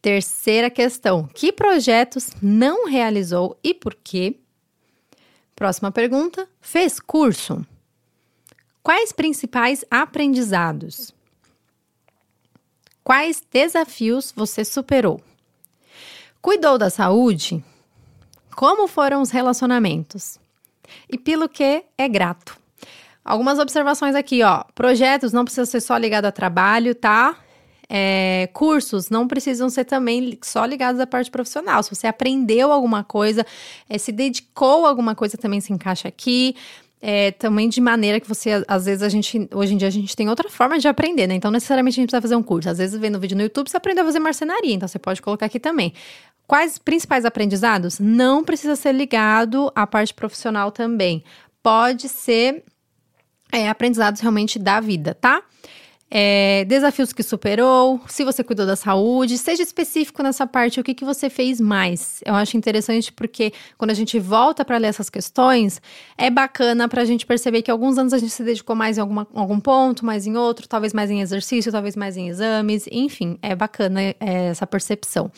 Terceira 0.00 0.70
questão: 0.70 1.28
que 1.34 1.52
projetos 1.52 2.30
não 2.40 2.86
realizou 2.86 3.58
e 3.62 3.74
por 3.74 3.94
quê? 3.94 4.36
Próxima 5.56 5.90
pergunta: 5.90 6.48
fez 6.60 7.00
curso? 7.00 7.66
Quais 8.82 9.12
principais 9.12 9.84
aprendizados? 9.90 11.12
Quais 13.02 13.42
desafios 13.50 14.32
você 14.34 14.64
superou? 14.64 15.20
Cuidou 16.40 16.78
da 16.78 16.90
saúde? 16.90 17.64
Como 18.54 18.86
foram 18.86 19.20
os 19.20 19.30
relacionamentos? 19.30 20.38
E 21.10 21.18
pelo 21.18 21.48
que 21.48 21.84
é 21.96 22.08
grato? 22.08 22.58
Algumas 23.24 23.58
observações 23.58 24.14
aqui, 24.14 24.42
ó. 24.42 24.64
Projetos 24.74 25.32
não 25.32 25.44
precisa 25.44 25.66
ser 25.66 25.80
só 25.80 25.96
ligado 25.96 26.26
a 26.26 26.32
trabalho, 26.32 26.94
tá? 26.94 27.36
É, 27.90 28.50
cursos 28.52 29.08
não 29.08 29.26
precisam 29.26 29.70
ser 29.70 29.84
também 29.84 30.38
só 30.42 30.64
ligados 30.64 31.00
à 31.00 31.06
parte 31.06 31.30
profissional. 31.30 31.82
Se 31.82 31.94
você 31.94 32.06
aprendeu 32.06 32.70
alguma 32.70 33.02
coisa, 33.02 33.46
é, 33.88 33.96
se 33.96 34.12
dedicou 34.12 34.84
a 34.84 34.88
alguma 34.88 35.14
coisa, 35.14 35.38
também 35.38 35.60
se 35.60 35.72
encaixa 35.72 36.08
aqui. 36.08 36.54
É, 37.00 37.30
também 37.30 37.68
de 37.68 37.80
maneira 37.80 38.18
que 38.18 38.28
você, 38.28 38.64
às 38.66 38.86
vezes, 38.86 39.02
a 39.04 39.08
gente, 39.08 39.48
hoje 39.54 39.72
em 39.72 39.76
dia, 39.76 39.86
a 39.86 39.90
gente 39.90 40.16
tem 40.16 40.28
outra 40.28 40.50
forma 40.50 40.78
de 40.80 40.88
aprender, 40.88 41.28
né? 41.28 41.34
Então, 41.34 41.50
necessariamente 41.50 41.94
a 41.94 42.00
gente 42.02 42.08
precisa 42.08 42.20
fazer 42.20 42.34
um 42.34 42.42
curso. 42.42 42.68
Às 42.68 42.78
vezes, 42.78 42.98
vendo 43.00 43.20
vídeo 43.20 43.36
no 43.36 43.42
YouTube, 43.44 43.70
você 43.70 43.76
aprendeu 43.76 44.02
a 44.02 44.06
fazer 44.06 44.18
marcenaria, 44.18 44.74
então 44.74 44.88
você 44.88 44.98
pode 44.98 45.22
colocar 45.22 45.46
aqui 45.46 45.60
também. 45.60 45.92
Quais 46.46 46.76
principais 46.76 47.24
aprendizados? 47.24 48.00
Não 48.00 48.42
precisa 48.42 48.74
ser 48.74 48.92
ligado 48.92 49.70
à 49.76 49.86
parte 49.86 50.12
profissional 50.12 50.72
também. 50.72 51.22
Pode 51.62 52.08
ser 52.08 52.64
é, 53.52 53.68
aprendizados 53.68 54.20
realmente 54.20 54.58
da 54.58 54.80
vida, 54.80 55.14
tá? 55.14 55.42
É, 56.10 56.64
desafios 56.64 57.12
que 57.12 57.22
superou, 57.22 58.00
se 58.06 58.24
você 58.24 58.42
cuidou 58.42 58.64
da 58.64 58.76
saúde, 58.76 59.36
seja 59.36 59.62
específico 59.62 60.22
nessa 60.22 60.46
parte, 60.46 60.80
o 60.80 60.84
que, 60.84 60.94
que 60.94 61.04
você 61.04 61.28
fez 61.28 61.60
mais. 61.60 62.20
Eu 62.24 62.34
acho 62.34 62.56
interessante 62.56 63.12
porque 63.12 63.52
quando 63.76 63.90
a 63.90 63.94
gente 63.94 64.18
volta 64.18 64.64
para 64.64 64.78
ler 64.78 64.88
essas 64.88 65.10
questões, 65.10 65.82
é 66.16 66.30
bacana 66.30 66.88
para 66.88 67.02
a 67.02 67.04
gente 67.04 67.26
perceber 67.26 67.60
que 67.60 67.70
alguns 67.70 67.98
anos 67.98 68.14
a 68.14 68.18
gente 68.18 68.32
se 68.32 68.42
dedicou 68.42 68.74
mais 68.74 68.96
em 68.96 69.02
alguma, 69.02 69.26
algum 69.34 69.60
ponto, 69.60 70.04
mais 70.04 70.26
em 70.26 70.36
outro, 70.36 70.66
talvez 70.66 70.94
mais 70.94 71.10
em 71.10 71.20
exercício, 71.20 71.70
talvez 71.70 71.94
mais 71.94 72.16
em 72.16 72.28
exames, 72.28 72.88
enfim, 72.90 73.38
é 73.42 73.54
bacana 73.54 74.00
é, 74.00 74.16
essa 74.18 74.66
percepção. 74.66 75.30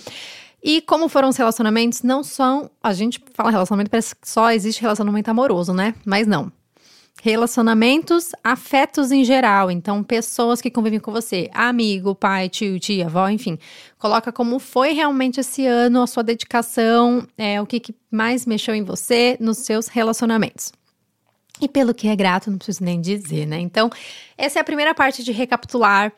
E 0.62 0.80
como 0.82 1.08
foram 1.08 1.30
os 1.30 1.36
relacionamentos, 1.36 2.02
não 2.02 2.22
são. 2.22 2.70
A 2.82 2.92
gente 2.92 3.20
fala 3.32 3.50
relacionamento, 3.50 3.90
parece 3.90 4.14
que 4.14 4.28
só 4.28 4.50
existe 4.52 4.82
relacionamento 4.82 5.30
amoroso, 5.30 5.72
né? 5.72 5.94
Mas 6.04 6.26
não. 6.26 6.52
Relacionamentos, 7.22 8.30
afetos 8.42 9.12
em 9.12 9.24
geral. 9.24 9.70
Então, 9.70 10.02
pessoas 10.02 10.60
que 10.60 10.70
convivem 10.70 10.98
com 10.98 11.12
você, 11.12 11.50
amigo, 11.52 12.14
pai, 12.14 12.48
tio, 12.48 12.80
tia, 12.80 13.06
avó, 13.06 13.28
enfim. 13.28 13.58
Coloca 13.98 14.32
como 14.32 14.58
foi 14.58 14.92
realmente 14.92 15.40
esse 15.40 15.66
ano, 15.66 16.02
a 16.02 16.06
sua 16.06 16.22
dedicação, 16.22 17.26
é, 17.36 17.60
o 17.60 17.66
que, 17.66 17.78
que 17.78 17.94
mais 18.10 18.46
mexeu 18.46 18.74
em 18.74 18.82
você 18.82 19.36
nos 19.38 19.58
seus 19.58 19.88
relacionamentos. 19.88 20.72
E 21.60 21.68
pelo 21.68 21.92
que 21.92 22.08
é 22.08 22.16
grato, 22.16 22.50
não 22.50 22.56
preciso 22.56 22.82
nem 22.82 23.00
dizer, 23.00 23.46
né? 23.46 23.60
Então, 23.60 23.90
essa 24.38 24.58
é 24.58 24.62
a 24.62 24.64
primeira 24.64 24.94
parte 24.94 25.22
de 25.22 25.30
recapitular. 25.30 26.10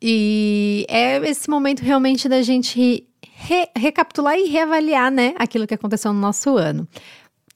E 0.00 0.84
é 0.88 1.16
esse 1.28 1.48
momento 1.48 1.80
realmente 1.80 2.28
da 2.28 2.42
gente 2.42 3.08
re 3.22 3.68
recapitular 3.74 4.36
e 4.36 4.48
reavaliar, 4.48 5.10
né, 5.10 5.34
aquilo 5.38 5.66
que 5.66 5.74
aconteceu 5.74 6.12
no 6.12 6.20
nosso 6.20 6.56
ano. 6.56 6.86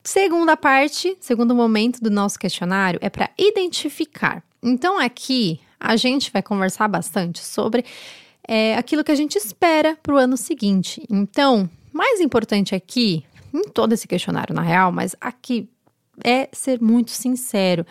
Segunda 0.05 0.57
parte, 0.57 1.17
segundo 1.21 1.55
momento 1.55 2.01
do 2.01 2.11
nosso 2.11 2.39
questionário 2.39 2.99
é 3.03 3.09
para 3.09 3.31
identificar. 3.39 4.43
Então, 4.63 4.99
aqui 4.99 5.61
a 5.79 5.97
gente 5.97 6.31
vai 6.33 6.43
conversar 6.43 6.89
bastante 6.89 7.39
sobre 7.39 7.85
é, 8.47 8.77
aquilo 8.77 9.05
que 9.05 9.13
a 9.13 9.17
gente 9.17 9.37
espera 9.37 9.97
para 10.03 10.15
o 10.15 10.17
ano 10.17 10.37
seguinte. 10.37 11.05
Então, 11.09 11.71
mais 11.93 12.21
importante 12.21 12.75
aqui, 12.75 13.25
em 13.55 13.63
todo 13.65 13.93
esse 13.93 14.09
questionário, 14.09 14.55
na 14.55 14.63
real, 14.63 14.91
mas 14.91 15.15
aqui 15.21 15.69
é 16.25 16.49
ser 16.53 16.81
muito 16.81 17.11
sincero. 17.11 17.87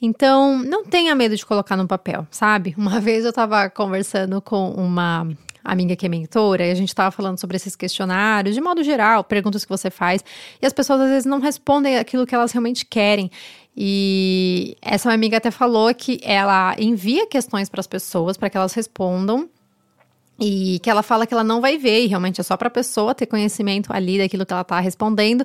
Então, 0.00 0.58
não 0.58 0.84
tenha 0.84 1.14
medo 1.14 1.36
de 1.36 1.46
colocar 1.46 1.76
no 1.76 1.86
papel, 1.86 2.26
sabe? 2.30 2.74
Uma 2.76 3.00
vez 3.00 3.24
eu 3.24 3.30
estava 3.30 3.68
conversando 3.70 4.40
com 4.40 4.70
uma 4.70 5.26
amiga 5.64 5.96
que 5.96 6.04
é 6.04 6.08
mentora, 6.08 6.66
e 6.66 6.70
a 6.70 6.74
gente 6.74 6.88
estava 6.88 7.10
falando 7.10 7.40
sobre 7.40 7.56
esses 7.56 7.74
questionários, 7.74 8.54
de 8.54 8.60
modo 8.60 8.82
geral, 8.82 9.24
perguntas 9.24 9.64
que 9.64 9.70
você 9.70 9.90
faz, 9.90 10.24
e 10.60 10.66
as 10.66 10.72
pessoas 10.72 11.00
às 11.00 11.08
vezes 11.08 11.24
não 11.24 11.40
respondem 11.40 11.96
aquilo 11.96 12.26
que 12.26 12.34
elas 12.34 12.52
realmente 12.52 12.84
querem. 12.84 13.30
E 13.76 14.76
essa 14.80 15.08
minha 15.08 15.16
amiga 15.16 15.38
até 15.38 15.50
falou 15.50 15.92
que 15.94 16.20
ela 16.22 16.76
envia 16.78 17.26
questões 17.26 17.68
para 17.68 17.80
as 17.80 17.86
pessoas 17.86 18.36
para 18.36 18.50
que 18.50 18.56
elas 18.56 18.72
respondam. 18.74 19.48
E 20.38 20.80
que 20.80 20.90
ela 20.90 21.04
fala 21.04 21.28
que 21.28 21.32
ela 21.32 21.44
não 21.44 21.60
vai 21.60 21.78
ver, 21.78 22.02
e 22.02 22.06
realmente 22.08 22.40
é 22.40 22.44
só 22.44 22.56
para 22.56 22.66
a 22.66 22.70
pessoa 22.70 23.14
ter 23.14 23.24
conhecimento 23.24 23.92
ali 23.92 24.18
daquilo 24.18 24.44
que 24.44 24.52
ela 24.52 24.62
está 24.62 24.80
respondendo. 24.80 25.44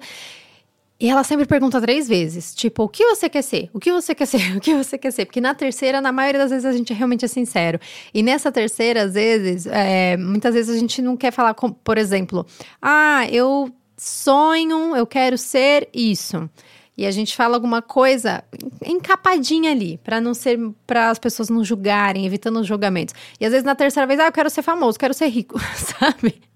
E 1.00 1.10
ela 1.10 1.24
sempre 1.24 1.46
pergunta 1.46 1.80
três 1.80 2.10
vezes, 2.10 2.54
tipo, 2.54 2.84
o 2.84 2.90
que 2.90 3.06
você 3.06 3.30
quer 3.30 3.42
ser? 3.42 3.70
O 3.74 3.80
que 3.80 3.90
você 3.92 4.14
quer 4.14 4.26
ser? 4.26 4.40
O 4.58 4.60
que 4.60 4.76
você 4.76 4.98
quer 4.98 5.12
ser? 5.12 5.26
Porque 5.26 5.40
na 5.40 5.56
terceira, 5.56 6.02
na 6.02 6.12
maioria 6.12 6.42
das 6.42 6.50
vezes, 6.50 6.66
a 6.66 6.74
gente 6.74 6.94
realmente 6.94 7.24
é 7.24 7.28
sincero. 7.28 7.80
E 8.14 8.22
nessa 8.22 8.52
terceira, 8.52 9.04
às 9.04 9.14
vezes, 9.14 9.66
é, 9.66 10.18
muitas 10.18 10.54
vezes 10.54 10.76
a 10.76 10.78
gente 10.78 11.02
não 11.02 11.16
quer 11.16 11.32
falar, 11.32 11.54
com, 11.54 11.72
por 11.72 11.98
exemplo, 11.98 12.46
ah, 12.82 13.26
eu 13.32 13.72
sonho, 13.96 14.94
eu 14.96 15.08
quero 15.08 15.38
ser 15.38 15.88
isso. 15.94 16.50
E 16.98 17.06
a 17.06 17.12
gente 17.12 17.34
fala 17.34 17.56
alguma 17.56 17.82
coisa 17.82 18.44
encapadinha 18.86 19.72
ali, 19.72 19.98
para 20.04 20.20
não 20.20 20.34
ser, 20.34 20.60
para 20.86 21.10
as 21.10 21.18
pessoas 21.18 21.50
não 21.50 21.64
julgarem, 21.64 22.26
evitando 22.26 22.60
os 22.60 22.68
julgamentos. 22.68 23.16
E 23.40 23.46
às 23.46 23.52
vezes 23.52 23.64
na 23.64 23.74
terceira 23.74 24.06
vez, 24.06 24.20
ah, 24.20 24.26
eu 24.26 24.32
quero 24.34 24.50
ser 24.50 24.64
famoso, 24.64 25.00
quero 25.00 25.14
ser 25.14 25.28
rico, 25.28 25.58
sabe? 25.98 26.49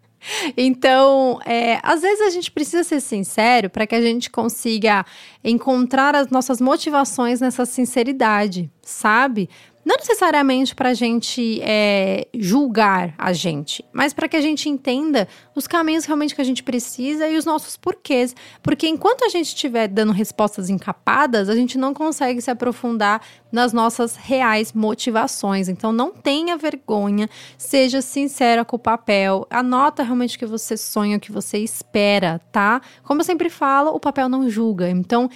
Então, 0.56 1.40
é, 1.46 1.80
às 1.84 2.02
vezes 2.02 2.22
a 2.22 2.30
gente 2.30 2.52
precisa 2.52 2.84
ser 2.84 3.02
sincero 3.02 3.70
para 3.70 3.86
que 3.86 3.96
a 3.96 4.02
gente 4.02 4.30
consiga 4.30 5.06
encontrar 5.44 6.16
as 6.16 6.30
nossas 6.30 6.62
motivações 6.62 7.42
nessa 7.42 7.66
sinceridade, 7.66 8.70
sabe? 8.82 9.50
Não 9.86 9.98
necessariamente 9.98 10.74
para 10.74 10.90
a 10.90 10.94
gente 10.94 11.60
é, 11.62 12.26
julgar 12.34 13.14
a 13.18 13.34
gente, 13.34 13.84
mas 13.92 14.14
para 14.14 14.30
que 14.30 14.38
a 14.38 14.42
gente 14.42 14.70
entenda 14.70 15.28
os 15.54 15.68
caminhos 15.68 16.06
realmente 16.06 16.34
que 16.34 16.40
a 16.40 16.46
gente 16.46 16.64
precisa 16.64 17.28
e 17.28 17.36
os 17.36 17.44
nossos 17.44 17.76
porquês. 17.76 18.34
Porque 18.62 18.88
enquanto 18.88 19.26
a 19.26 19.30
gente 19.30 19.48
estiver 19.48 19.90
dando 19.90 20.14
respostas 20.14 20.70
encapadas, 20.70 21.50
a 21.50 21.56
gente 21.56 21.78
não 21.78 21.94
consegue 21.94 22.42
se 22.42 22.50
aprofundar 22.50 23.22
nas 23.52 23.74
nossas 23.74 24.16
reais 24.16 24.72
motivações. 24.72 25.68
Então 25.68 25.92
não 25.92 26.12
tenha 26.12 26.56
vergonha, 26.56 27.30
seja 27.58 28.02
sincera 28.02 28.64
com 28.64 28.78
o 28.78 28.80
papel, 28.80 29.46
anota 29.50 30.02
realmente 30.02 30.38
o 30.38 30.40
que 30.40 30.46
você 30.46 30.78
sonha, 30.78 31.18
o 31.18 31.20
que 31.20 31.32
você 31.32 31.58
espera, 31.58 32.40
tá? 32.54 32.82
Como 33.04 33.20
eu 33.20 33.26
sempre 33.26 33.50
falo, 33.50 33.92
o 33.92 34.00
papel 34.00 34.30
não 34.30 34.50
julga. 34.50 34.90
Então, 34.90 35.30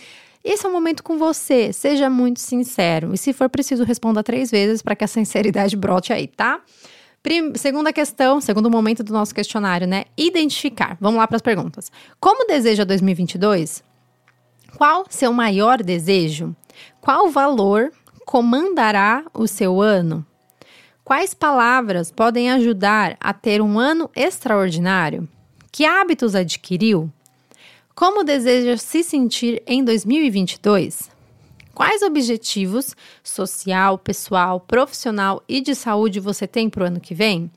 esse 0.49 0.65
é 0.65 0.69
o 0.69 0.71
momento 0.71 1.03
com 1.03 1.17
você. 1.17 1.73
Seja 1.73 2.09
muito 2.09 2.39
sincero. 2.39 3.13
E 3.13 3.17
se 3.17 3.33
for 3.33 3.49
preciso, 3.49 3.83
responda 3.83 4.23
três 4.23 4.49
vezes 4.49 4.81
para 4.81 4.95
que 4.95 5.03
a 5.03 5.07
sinceridade 5.07 5.75
brote 5.75 6.13
aí, 6.13 6.27
tá? 6.27 6.61
Prim 7.21 7.55
segunda 7.55 7.91
questão, 7.91 8.39
segundo 8.39 8.69
momento 8.69 9.03
do 9.03 9.11
nosso 9.11 9.35
questionário, 9.35 9.85
né? 9.85 10.05
Identificar. 10.17 10.97
Vamos 11.01 11.17
lá 11.17 11.27
para 11.27 11.35
as 11.35 11.41
perguntas. 11.41 11.91
Como 12.19 12.47
deseja 12.47 12.85
2022? 12.85 13.83
Qual 14.77 15.05
seu 15.09 15.33
maior 15.33 15.83
desejo? 15.83 16.55
Qual 17.01 17.29
valor 17.29 17.91
comandará 18.25 19.25
o 19.33 19.47
seu 19.47 19.81
ano? 19.81 20.25
Quais 21.03 21.33
palavras 21.33 22.11
podem 22.11 22.51
ajudar 22.51 23.17
a 23.19 23.33
ter 23.33 23.61
um 23.61 23.79
ano 23.79 24.09
extraordinário? 24.15 25.27
Que 25.71 25.85
hábitos 25.85 26.35
adquiriu? 26.35 27.11
Como 27.97 28.23
deseja 28.23 28.77
se 28.77 29.01
sentir 29.01 29.63
em 29.65 29.83
2022? 29.83 31.09
Quais 31.73 32.03
objetivos 32.03 32.95
social, 33.23 33.97
pessoal, 33.97 34.59
profissional 34.59 35.41
e 35.49 35.61
de 35.61 35.73
saúde 35.73 36.19
você 36.19 36.45
tem 36.45 36.69
para 36.69 36.83
o 36.83 36.85
ano 36.85 36.99
que 36.99 37.15
vem? 37.15 37.49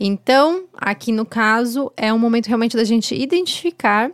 Então, 0.00 0.64
aqui 0.74 1.12
no 1.12 1.26
caso, 1.26 1.92
é 1.94 2.10
um 2.10 2.18
momento 2.18 2.46
realmente 2.46 2.74
da 2.74 2.84
gente 2.84 3.14
identificar 3.14 4.10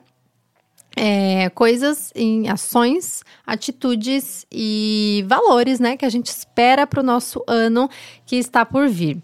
é, 0.97 1.49
coisas 1.51 2.11
em 2.17 2.49
ações, 2.49 3.23
atitudes 3.47 4.45
e 4.51 5.25
valores, 5.29 5.79
né, 5.79 5.97
que 5.97 6.05
a 6.05 6.11
gente 6.11 6.27
espera 6.27 6.89
para 6.89 6.99
o 6.99 7.05
nosso 7.05 7.41
ano 7.47 7.89
que 8.27 8.35
está 8.35 8.67
por 8.67 8.89
vir. 8.89 9.23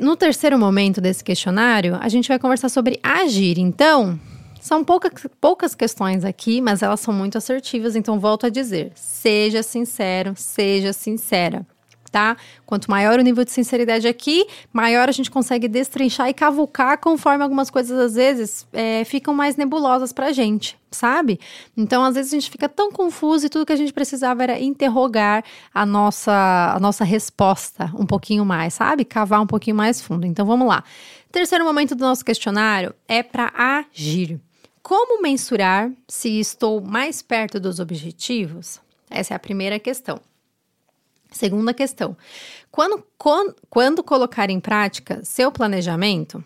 no 0.00 0.16
terceiro 0.16 0.58
momento 0.58 1.02
desse 1.02 1.22
questionário, 1.22 1.98
a 2.00 2.08
gente 2.08 2.28
vai 2.28 2.38
conversar 2.38 2.70
sobre 2.70 2.98
agir. 3.02 3.58
Então, 3.58 4.18
são 4.66 4.84
pouca, 4.84 5.10
poucas 5.40 5.74
questões 5.74 6.24
aqui, 6.24 6.60
mas 6.60 6.82
elas 6.82 7.00
são 7.00 7.14
muito 7.14 7.38
assertivas, 7.38 7.94
então 7.94 8.18
volto 8.18 8.46
a 8.46 8.48
dizer: 8.48 8.92
seja 8.94 9.62
sincero, 9.62 10.34
seja 10.36 10.92
sincera 10.92 11.66
tá? 12.16 12.34
Quanto 12.64 12.90
maior 12.90 13.18
o 13.18 13.22
nível 13.22 13.44
de 13.44 13.50
sinceridade 13.50 14.08
aqui, 14.08 14.46
maior 14.72 15.06
a 15.06 15.12
gente 15.12 15.30
consegue 15.30 15.68
destrinchar 15.68 16.30
e 16.30 16.32
cavucar 16.32 16.98
conforme 16.98 17.44
algumas 17.44 17.68
coisas 17.68 17.98
às 17.98 18.14
vezes 18.14 18.66
é, 18.72 19.04
ficam 19.04 19.34
mais 19.34 19.56
nebulosas 19.56 20.14
pra 20.14 20.32
gente, 20.32 20.78
sabe? 20.90 21.38
Então, 21.76 22.02
às 22.02 22.14
vezes 22.14 22.32
a 22.32 22.36
gente 22.36 22.50
fica 22.50 22.70
tão 22.70 22.90
confuso 22.90 23.44
e 23.44 23.48
tudo 23.50 23.66
que 23.66 23.72
a 23.72 23.76
gente 23.76 23.92
precisava 23.92 24.42
era 24.44 24.58
interrogar 24.58 25.44
a 25.74 25.84
nossa, 25.84 26.72
a 26.74 26.80
nossa 26.80 27.04
resposta 27.04 27.92
um 27.98 28.06
pouquinho 28.06 28.46
mais, 28.46 28.72
sabe? 28.72 29.04
Cavar 29.04 29.42
um 29.42 29.46
pouquinho 29.46 29.76
mais 29.76 30.00
fundo. 30.00 30.26
Então, 30.26 30.46
vamos 30.46 30.66
lá. 30.66 30.82
Terceiro 31.30 31.66
momento 31.66 31.94
do 31.94 32.02
nosso 32.02 32.24
questionário 32.24 32.94
é 33.06 33.22
para 33.22 33.52
agir. 33.54 34.40
Como 34.86 35.20
mensurar 35.20 35.90
se 36.06 36.38
estou 36.38 36.80
mais 36.80 37.20
perto 37.20 37.58
dos 37.58 37.80
objetivos? 37.80 38.80
Essa 39.10 39.34
é 39.34 39.36
a 39.36 39.40
primeira 39.40 39.80
questão. 39.80 40.20
Segunda 41.32 41.74
questão: 41.74 42.16
quando, 42.70 43.04
quando, 43.68 44.04
colocar 44.04 44.48
em 44.48 44.60
prática 44.60 45.24
seu 45.24 45.50
planejamento? 45.50 46.44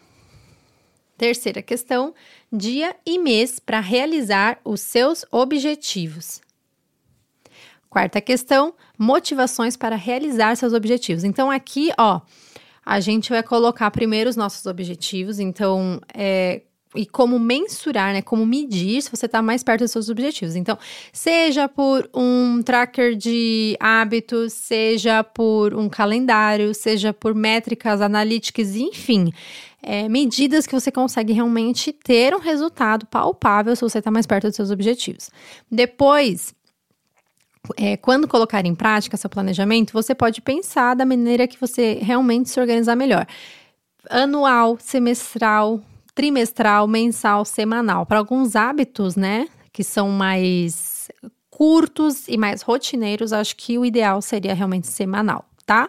Terceira 1.19 1.61
questão: 1.61 2.15
dia 2.51 2.97
e 3.05 3.19
mês 3.19 3.59
para 3.59 3.79
realizar 3.79 4.59
os 4.65 4.81
seus 4.81 5.23
objetivos. 5.31 6.41
Quarta 7.91 8.23
questão: 8.23 8.73
motivações 8.97 9.77
para 9.77 9.97
realizar 9.97 10.57
seus 10.57 10.73
objetivos. 10.73 11.25
Então, 11.25 11.51
aqui, 11.51 11.93
ó, 11.99 12.23
a 12.87 13.01
gente 13.01 13.29
vai 13.29 13.43
colocar 13.43 13.91
primeiro 13.91 14.31
os 14.31 14.37
nossos 14.37 14.65
objetivos. 14.65 15.39
Então, 15.39 16.01
é, 16.15 16.63
e 16.95 17.07
como 17.07 17.39
mensurar, 17.39 18.13
né? 18.13 18.23
Como 18.23 18.45
medir 18.45 19.03
se 19.03 19.11
você 19.11 19.27
está 19.27 19.41
mais 19.41 19.63
perto 19.63 19.83
dos 19.83 19.93
seus 19.93 20.09
objetivos. 20.09 20.57
Então, 20.57 20.77
seja 21.13 21.69
por 21.69 22.09
um 22.13 22.63
tracker 22.63 23.15
de 23.15 23.77
hábitos, 23.79 24.53
seja 24.53 25.23
por 25.23 25.75
um 25.75 25.89
calendário, 25.89 26.75
seja 26.75 27.13
por 27.13 27.35
métricas 27.35 28.01
analíticas, 28.01 28.75
enfim. 28.75 29.33
É, 29.83 30.09
medidas 30.09 30.67
que 30.67 30.75
você 30.75 30.91
consegue 30.91 31.33
realmente 31.33 31.93
ter 31.93 32.35
um 32.35 32.39
resultado 32.39 33.07
palpável 33.07 33.75
se 33.75 33.83
você 33.83 33.99
está 33.99 34.11
mais 34.11 34.27
perto 34.27 34.49
dos 34.49 34.57
seus 34.57 34.71
objetivos. 34.71 35.31
Depois, 35.71 36.55
é, 37.77 37.97
quando 37.97 38.27
colocar 38.27 38.67
em 38.67 38.75
prática 38.75 39.17
seu 39.17 39.31
planejamento, 39.31 39.93
você 39.93 40.15
pode 40.15 40.41
pensar 40.41 40.95
da 40.95 41.07
maneira 41.07 41.47
que 41.47 41.59
você 41.59 41.99
realmente 42.03 42.51
se 42.51 42.61
organizar 42.61 42.97
melhor. 42.97 43.27
Anual, 44.11 44.77
semestral, 44.81 45.81
trimestral, 46.15 46.87
mensal, 46.87 47.45
semanal. 47.45 48.07
Para 48.07 48.19
alguns 48.19 48.57
hábitos, 48.57 49.17
né, 49.17 49.49
que 49.73 49.85
são 49.85 50.11
mais 50.11 51.11
curtos 51.51 52.27
e 52.27 52.37
mais 52.37 52.63
rotineiros, 52.63 53.33
acho 53.33 53.55
que 53.57 53.79
o 53.79 53.85
ideal 53.85 54.23
seria 54.23 54.55
realmente 54.55 54.87
semanal, 54.87 55.45
tá? 55.67 55.89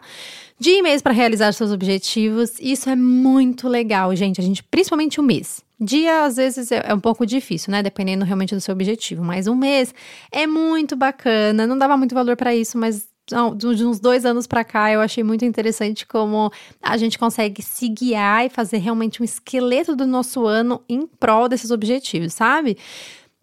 Dia 0.59 0.77
e 0.77 0.81
mês 0.81 1.01
para 1.01 1.13
realizar 1.13 1.53
seus 1.53 1.71
objetivos, 1.71 2.51
isso 2.59 2.89
é 2.89 2.95
muito 2.95 3.67
legal, 3.67 4.15
gente. 4.15 4.39
A 4.39 4.43
gente, 4.43 4.61
principalmente 4.63 5.19
o 5.19 5.23
mês. 5.23 5.61
Dia, 5.79 6.25
às 6.25 6.35
vezes, 6.35 6.71
é, 6.71 6.83
é 6.85 6.93
um 6.93 6.99
pouco 6.99 7.25
difícil, 7.25 7.71
né? 7.71 7.81
Dependendo 7.81 8.23
realmente 8.23 8.53
do 8.53 8.61
seu 8.61 8.73
objetivo. 8.73 9.23
Mas 9.23 9.47
um 9.47 9.55
mês 9.55 9.91
é 10.31 10.45
muito 10.45 10.95
bacana. 10.95 11.65
Não 11.65 11.75
dava 11.75 11.97
muito 11.97 12.13
valor 12.13 12.35
para 12.35 12.53
isso, 12.53 12.77
mas 12.77 13.07
de 13.55 13.85
uns 13.85 13.99
dois 13.99 14.25
anos 14.25 14.47
para 14.47 14.63
cá, 14.63 14.91
eu 14.91 15.01
achei 15.01 15.23
muito 15.23 15.45
interessante 15.45 16.05
como 16.05 16.51
a 16.81 16.97
gente 16.97 17.17
consegue 17.17 17.61
se 17.61 17.87
guiar 17.87 18.45
e 18.45 18.49
fazer 18.49 18.77
realmente 18.77 19.21
um 19.21 19.25
esqueleto 19.25 19.95
do 19.95 20.05
nosso 20.05 20.45
ano 20.45 20.81
em 20.87 21.05
prol 21.07 21.47
desses 21.49 21.71
objetivos, 21.71 22.33
sabe? 22.33 22.77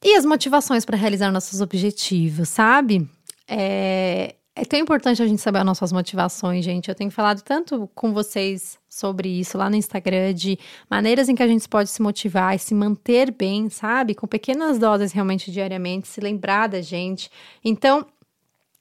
E 0.02 0.14
as 0.14 0.24
motivações 0.24 0.84
para 0.84 0.96
realizar 0.96 1.32
nossos 1.32 1.60
objetivos, 1.60 2.48
sabe? 2.48 3.08
É, 3.48 4.34
é 4.54 4.64
tão 4.64 4.78
importante 4.78 5.22
a 5.22 5.26
gente 5.26 5.40
saber 5.40 5.58
as 5.58 5.64
nossas 5.64 5.92
motivações, 5.92 6.64
gente. 6.64 6.88
Eu 6.88 6.94
tenho 6.94 7.10
falado 7.12 7.42
tanto 7.42 7.88
com 7.94 8.12
vocês 8.12 8.76
sobre 8.88 9.28
isso 9.28 9.56
lá 9.56 9.70
no 9.70 9.76
Instagram, 9.76 10.34
de 10.34 10.58
maneiras 10.90 11.28
em 11.28 11.34
que 11.36 11.42
a 11.44 11.46
gente 11.46 11.68
pode 11.68 11.90
se 11.90 12.02
motivar 12.02 12.56
e 12.56 12.58
se 12.58 12.74
manter 12.74 13.30
bem, 13.30 13.68
sabe? 13.68 14.16
Com 14.16 14.26
pequenas 14.26 14.76
doses 14.76 15.12
realmente 15.12 15.52
diariamente, 15.52 16.08
se 16.08 16.20
lembrar 16.20 16.66
da 16.66 16.80
gente. 16.80 17.30
Então, 17.64 18.04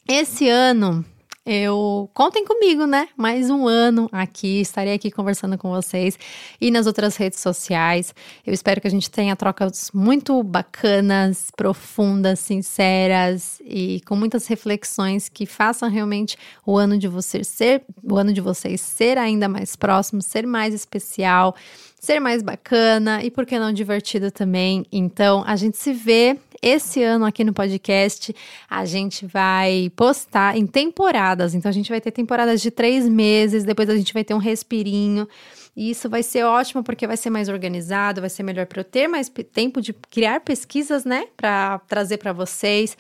esse 0.08 0.48
ano, 0.48 1.04
eu 1.46 2.10
contem 2.14 2.46
comigo, 2.46 2.86
né? 2.86 3.10
Mais 3.16 3.50
um 3.50 3.68
ano 3.68 4.10
aqui, 4.12 4.62
estarei 4.62 4.94
aqui 4.94 5.12
conversando 5.12 5.58
com 5.58 5.70
vocês 5.70 6.18
e 6.60 6.72
nas 6.72 6.88
outras 6.88 7.18
redes 7.18 7.40
sociais. 7.40 8.14
Eu 8.46 8.54
espero 8.54 8.80
que 8.80 8.88
a 8.88 8.92
gente 8.92 9.10
tenha 9.10 9.36
trocas 9.36 9.92
muito 9.94 10.42
bacanas, 10.44 11.52
profundas, 11.56 12.40
sinceras 12.40 13.62
e 13.66 14.02
com 14.06 14.16
muitas 14.16 14.48
reflexões 14.48 15.30
que 15.30 15.46
façam 15.46 15.90
realmente 15.90 16.38
o 16.66 16.78
ano 16.78 16.98
de 16.98 17.08
vocês 17.08 17.48
ser, 17.48 17.84
o 18.04 18.18
ano 18.18 18.32
de 18.32 18.42
vocês 18.42 18.80
ser 18.80 19.18
ainda 19.18 19.50
mais 19.50 19.76
próximo, 19.76 20.22
ser 20.22 20.46
mais 20.46 20.74
especial, 20.74 21.56
ser 22.00 22.20
mais 22.20 22.42
bacana 22.42 23.24
e 23.24 23.32
por 23.32 23.46
que 23.46 23.58
não 23.58 23.72
divertido 23.72 24.32
também. 24.32 24.86
Então, 24.92 25.44
a 25.46 25.56
gente 25.56 25.78
se 25.78 25.92
vê 25.92 26.38
esse 26.62 27.04
ano 27.04 27.26
aqui 27.26 27.44
no 27.44 27.54
podcast 27.54 28.36
a 28.70 28.86
gente 28.86 29.26
vai 29.26 29.92
postar 29.96 30.58
em 30.58 30.66
temporadas. 30.66 31.54
Então 31.54 31.70
a 31.70 31.74
gente 31.74 31.90
vai 31.90 32.02
ter 32.02 32.12
temporadas 32.12 32.62
de 32.62 32.72
três 32.72 33.08
meses, 33.08 33.64
depois 33.64 33.90
a 33.90 33.96
gente 33.96 34.14
vai 34.14 34.24
ter 34.24 34.34
um 34.34 34.40
respirinho. 34.40 35.28
E 35.76 35.92
isso 35.92 36.10
vai 36.10 36.24
ser 36.24 36.44
ótimo 36.44 36.84
porque 36.84 37.06
vai 37.06 37.16
ser 37.16 37.30
mais 37.30 37.50
organizado, 37.50 38.22
vai 38.22 38.32
ser 38.32 38.42
melhor 38.42 38.66
para 38.66 38.82
eu 38.82 38.84
ter 38.84 39.08
mais 39.08 39.32
tempo 39.54 39.80
de 39.80 39.94
criar 39.94 40.40
pesquisas, 40.40 41.06
né, 41.06 41.28
para 41.38 41.78
trazer 41.88 42.18
para 42.18 42.34
vocês 42.34 42.98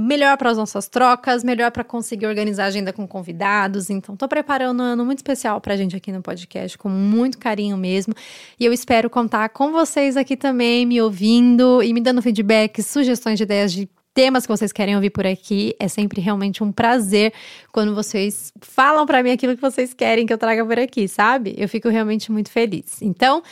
melhor 0.00 0.36
para 0.36 0.50
as 0.50 0.56
nossas 0.56 0.88
trocas, 0.88 1.44
melhor 1.44 1.70
para 1.70 1.84
conseguir 1.84 2.26
organizar 2.26 2.64
a 2.64 2.66
agenda 2.66 2.92
com 2.92 3.06
convidados. 3.06 3.90
Então, 3.90 4.14
estou 4.14 4.28
preparando 4.28 4.80
um 4.80 4.86
ano 4.86 5.04
muito 5.04 5.18
especial 5.18 5.60
para 5.60 5.74
a 5.74 5.76
gente 5.76 5.94
aqui 5.94 6.10
no 6.10 6.22
podcast, 6.22 6.76
com 6.78 6.88
muito 6.88 7.38
carinho 7.38 7.76
mesmo. 7.76 8.14
E 8.58 8.64
eu 8.64 8.72
espero 8.72 9.10
contar 9.10 9.48
com 9.50 9.72
vocês 9.72 10.16
aqui 10.16 10.36
também, 10.36 10.86
me 10.86 11.00
ouvindo 11.00 11.82
e 11.82 11.92
me 11.92 12.00
dando 12.00 12.22
feedback, 12.22 12.82
sugestões 12.82 13.38
de 13.38 13.44
ideias 13.44 13.72
de 13.72 13.88
temas 14.12 14.44
que 14.44 14.52
vocês 14.52 14.72
querem 14.72 14.94
ouvir 14.94 15.10
por 15.10 15.26
aqui. 15.26 15.74
É 15.78 15.88
sempre 15.88 16.20
realmente 16.20 16.62
um 16.62 16.72
prazer 16.72 17.32
quando 17.72 17.94
vocês 17.94 18.52
falam 18.60 19.06
para 19.06 19.22
mim 19.22 19.30
aquilo 19.30 19.54
que 19.54 19.62
vocês 19.62 19.94
querem 19.94 20.26
que 20.26 20.32
eu 20.32 20.38
traga 20.38 20.64
por 20.64 20.78
aqui, 20.78 21.06
sabe? 21.08 21.54
Eu 21.56 21.68
fico 21.68 21.88
realmente 21.88 22.30
muito 22.32 22.50
feliz. 22.50 23.00
Então, 23.02 23.42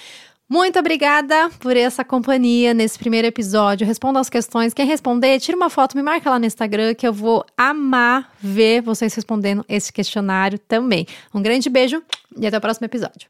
muito 0.49 0.79
obrigada 0.79 1.51
por 1.61 1.77
essa 1.77 2.05
companhia 2.05 2.73
nesse 2.73 2.99
primeiro 2.99 3.27
episódio. 3.27 3.87
Responda 3.87 4.19
as 4.19 4.31
questões. 4.31 4.73
Quem 4.73 4.87
responder, 4.87 5.39
tira 5.41 5.57
uma 5.57 5.69
foto, 5.69 5.97
me 5.97 6.03
marca 6.03 6.31
lá 6.31 6.39
no 6.39 6.47
Instagram 6.47 6.95
que 6.95 7.07
eu 7.07 7.13
vou 7.13 7.45
amar 7.57 8.33
ver 8.41 8.81
vocês 8.81 9.15
respondendo 9.15 9.65
esse 9.69 9.93
questionário 9.93 10.59
também. 10.59 11.07
Um 11.35 11.43
grande 11.43 11.69
beijo 11.69 12.03
e 12.37 12.47
até 12.47 12.57
o 12.57 12.61
próximo 12.61 12.87
episódio. 12.87 13.29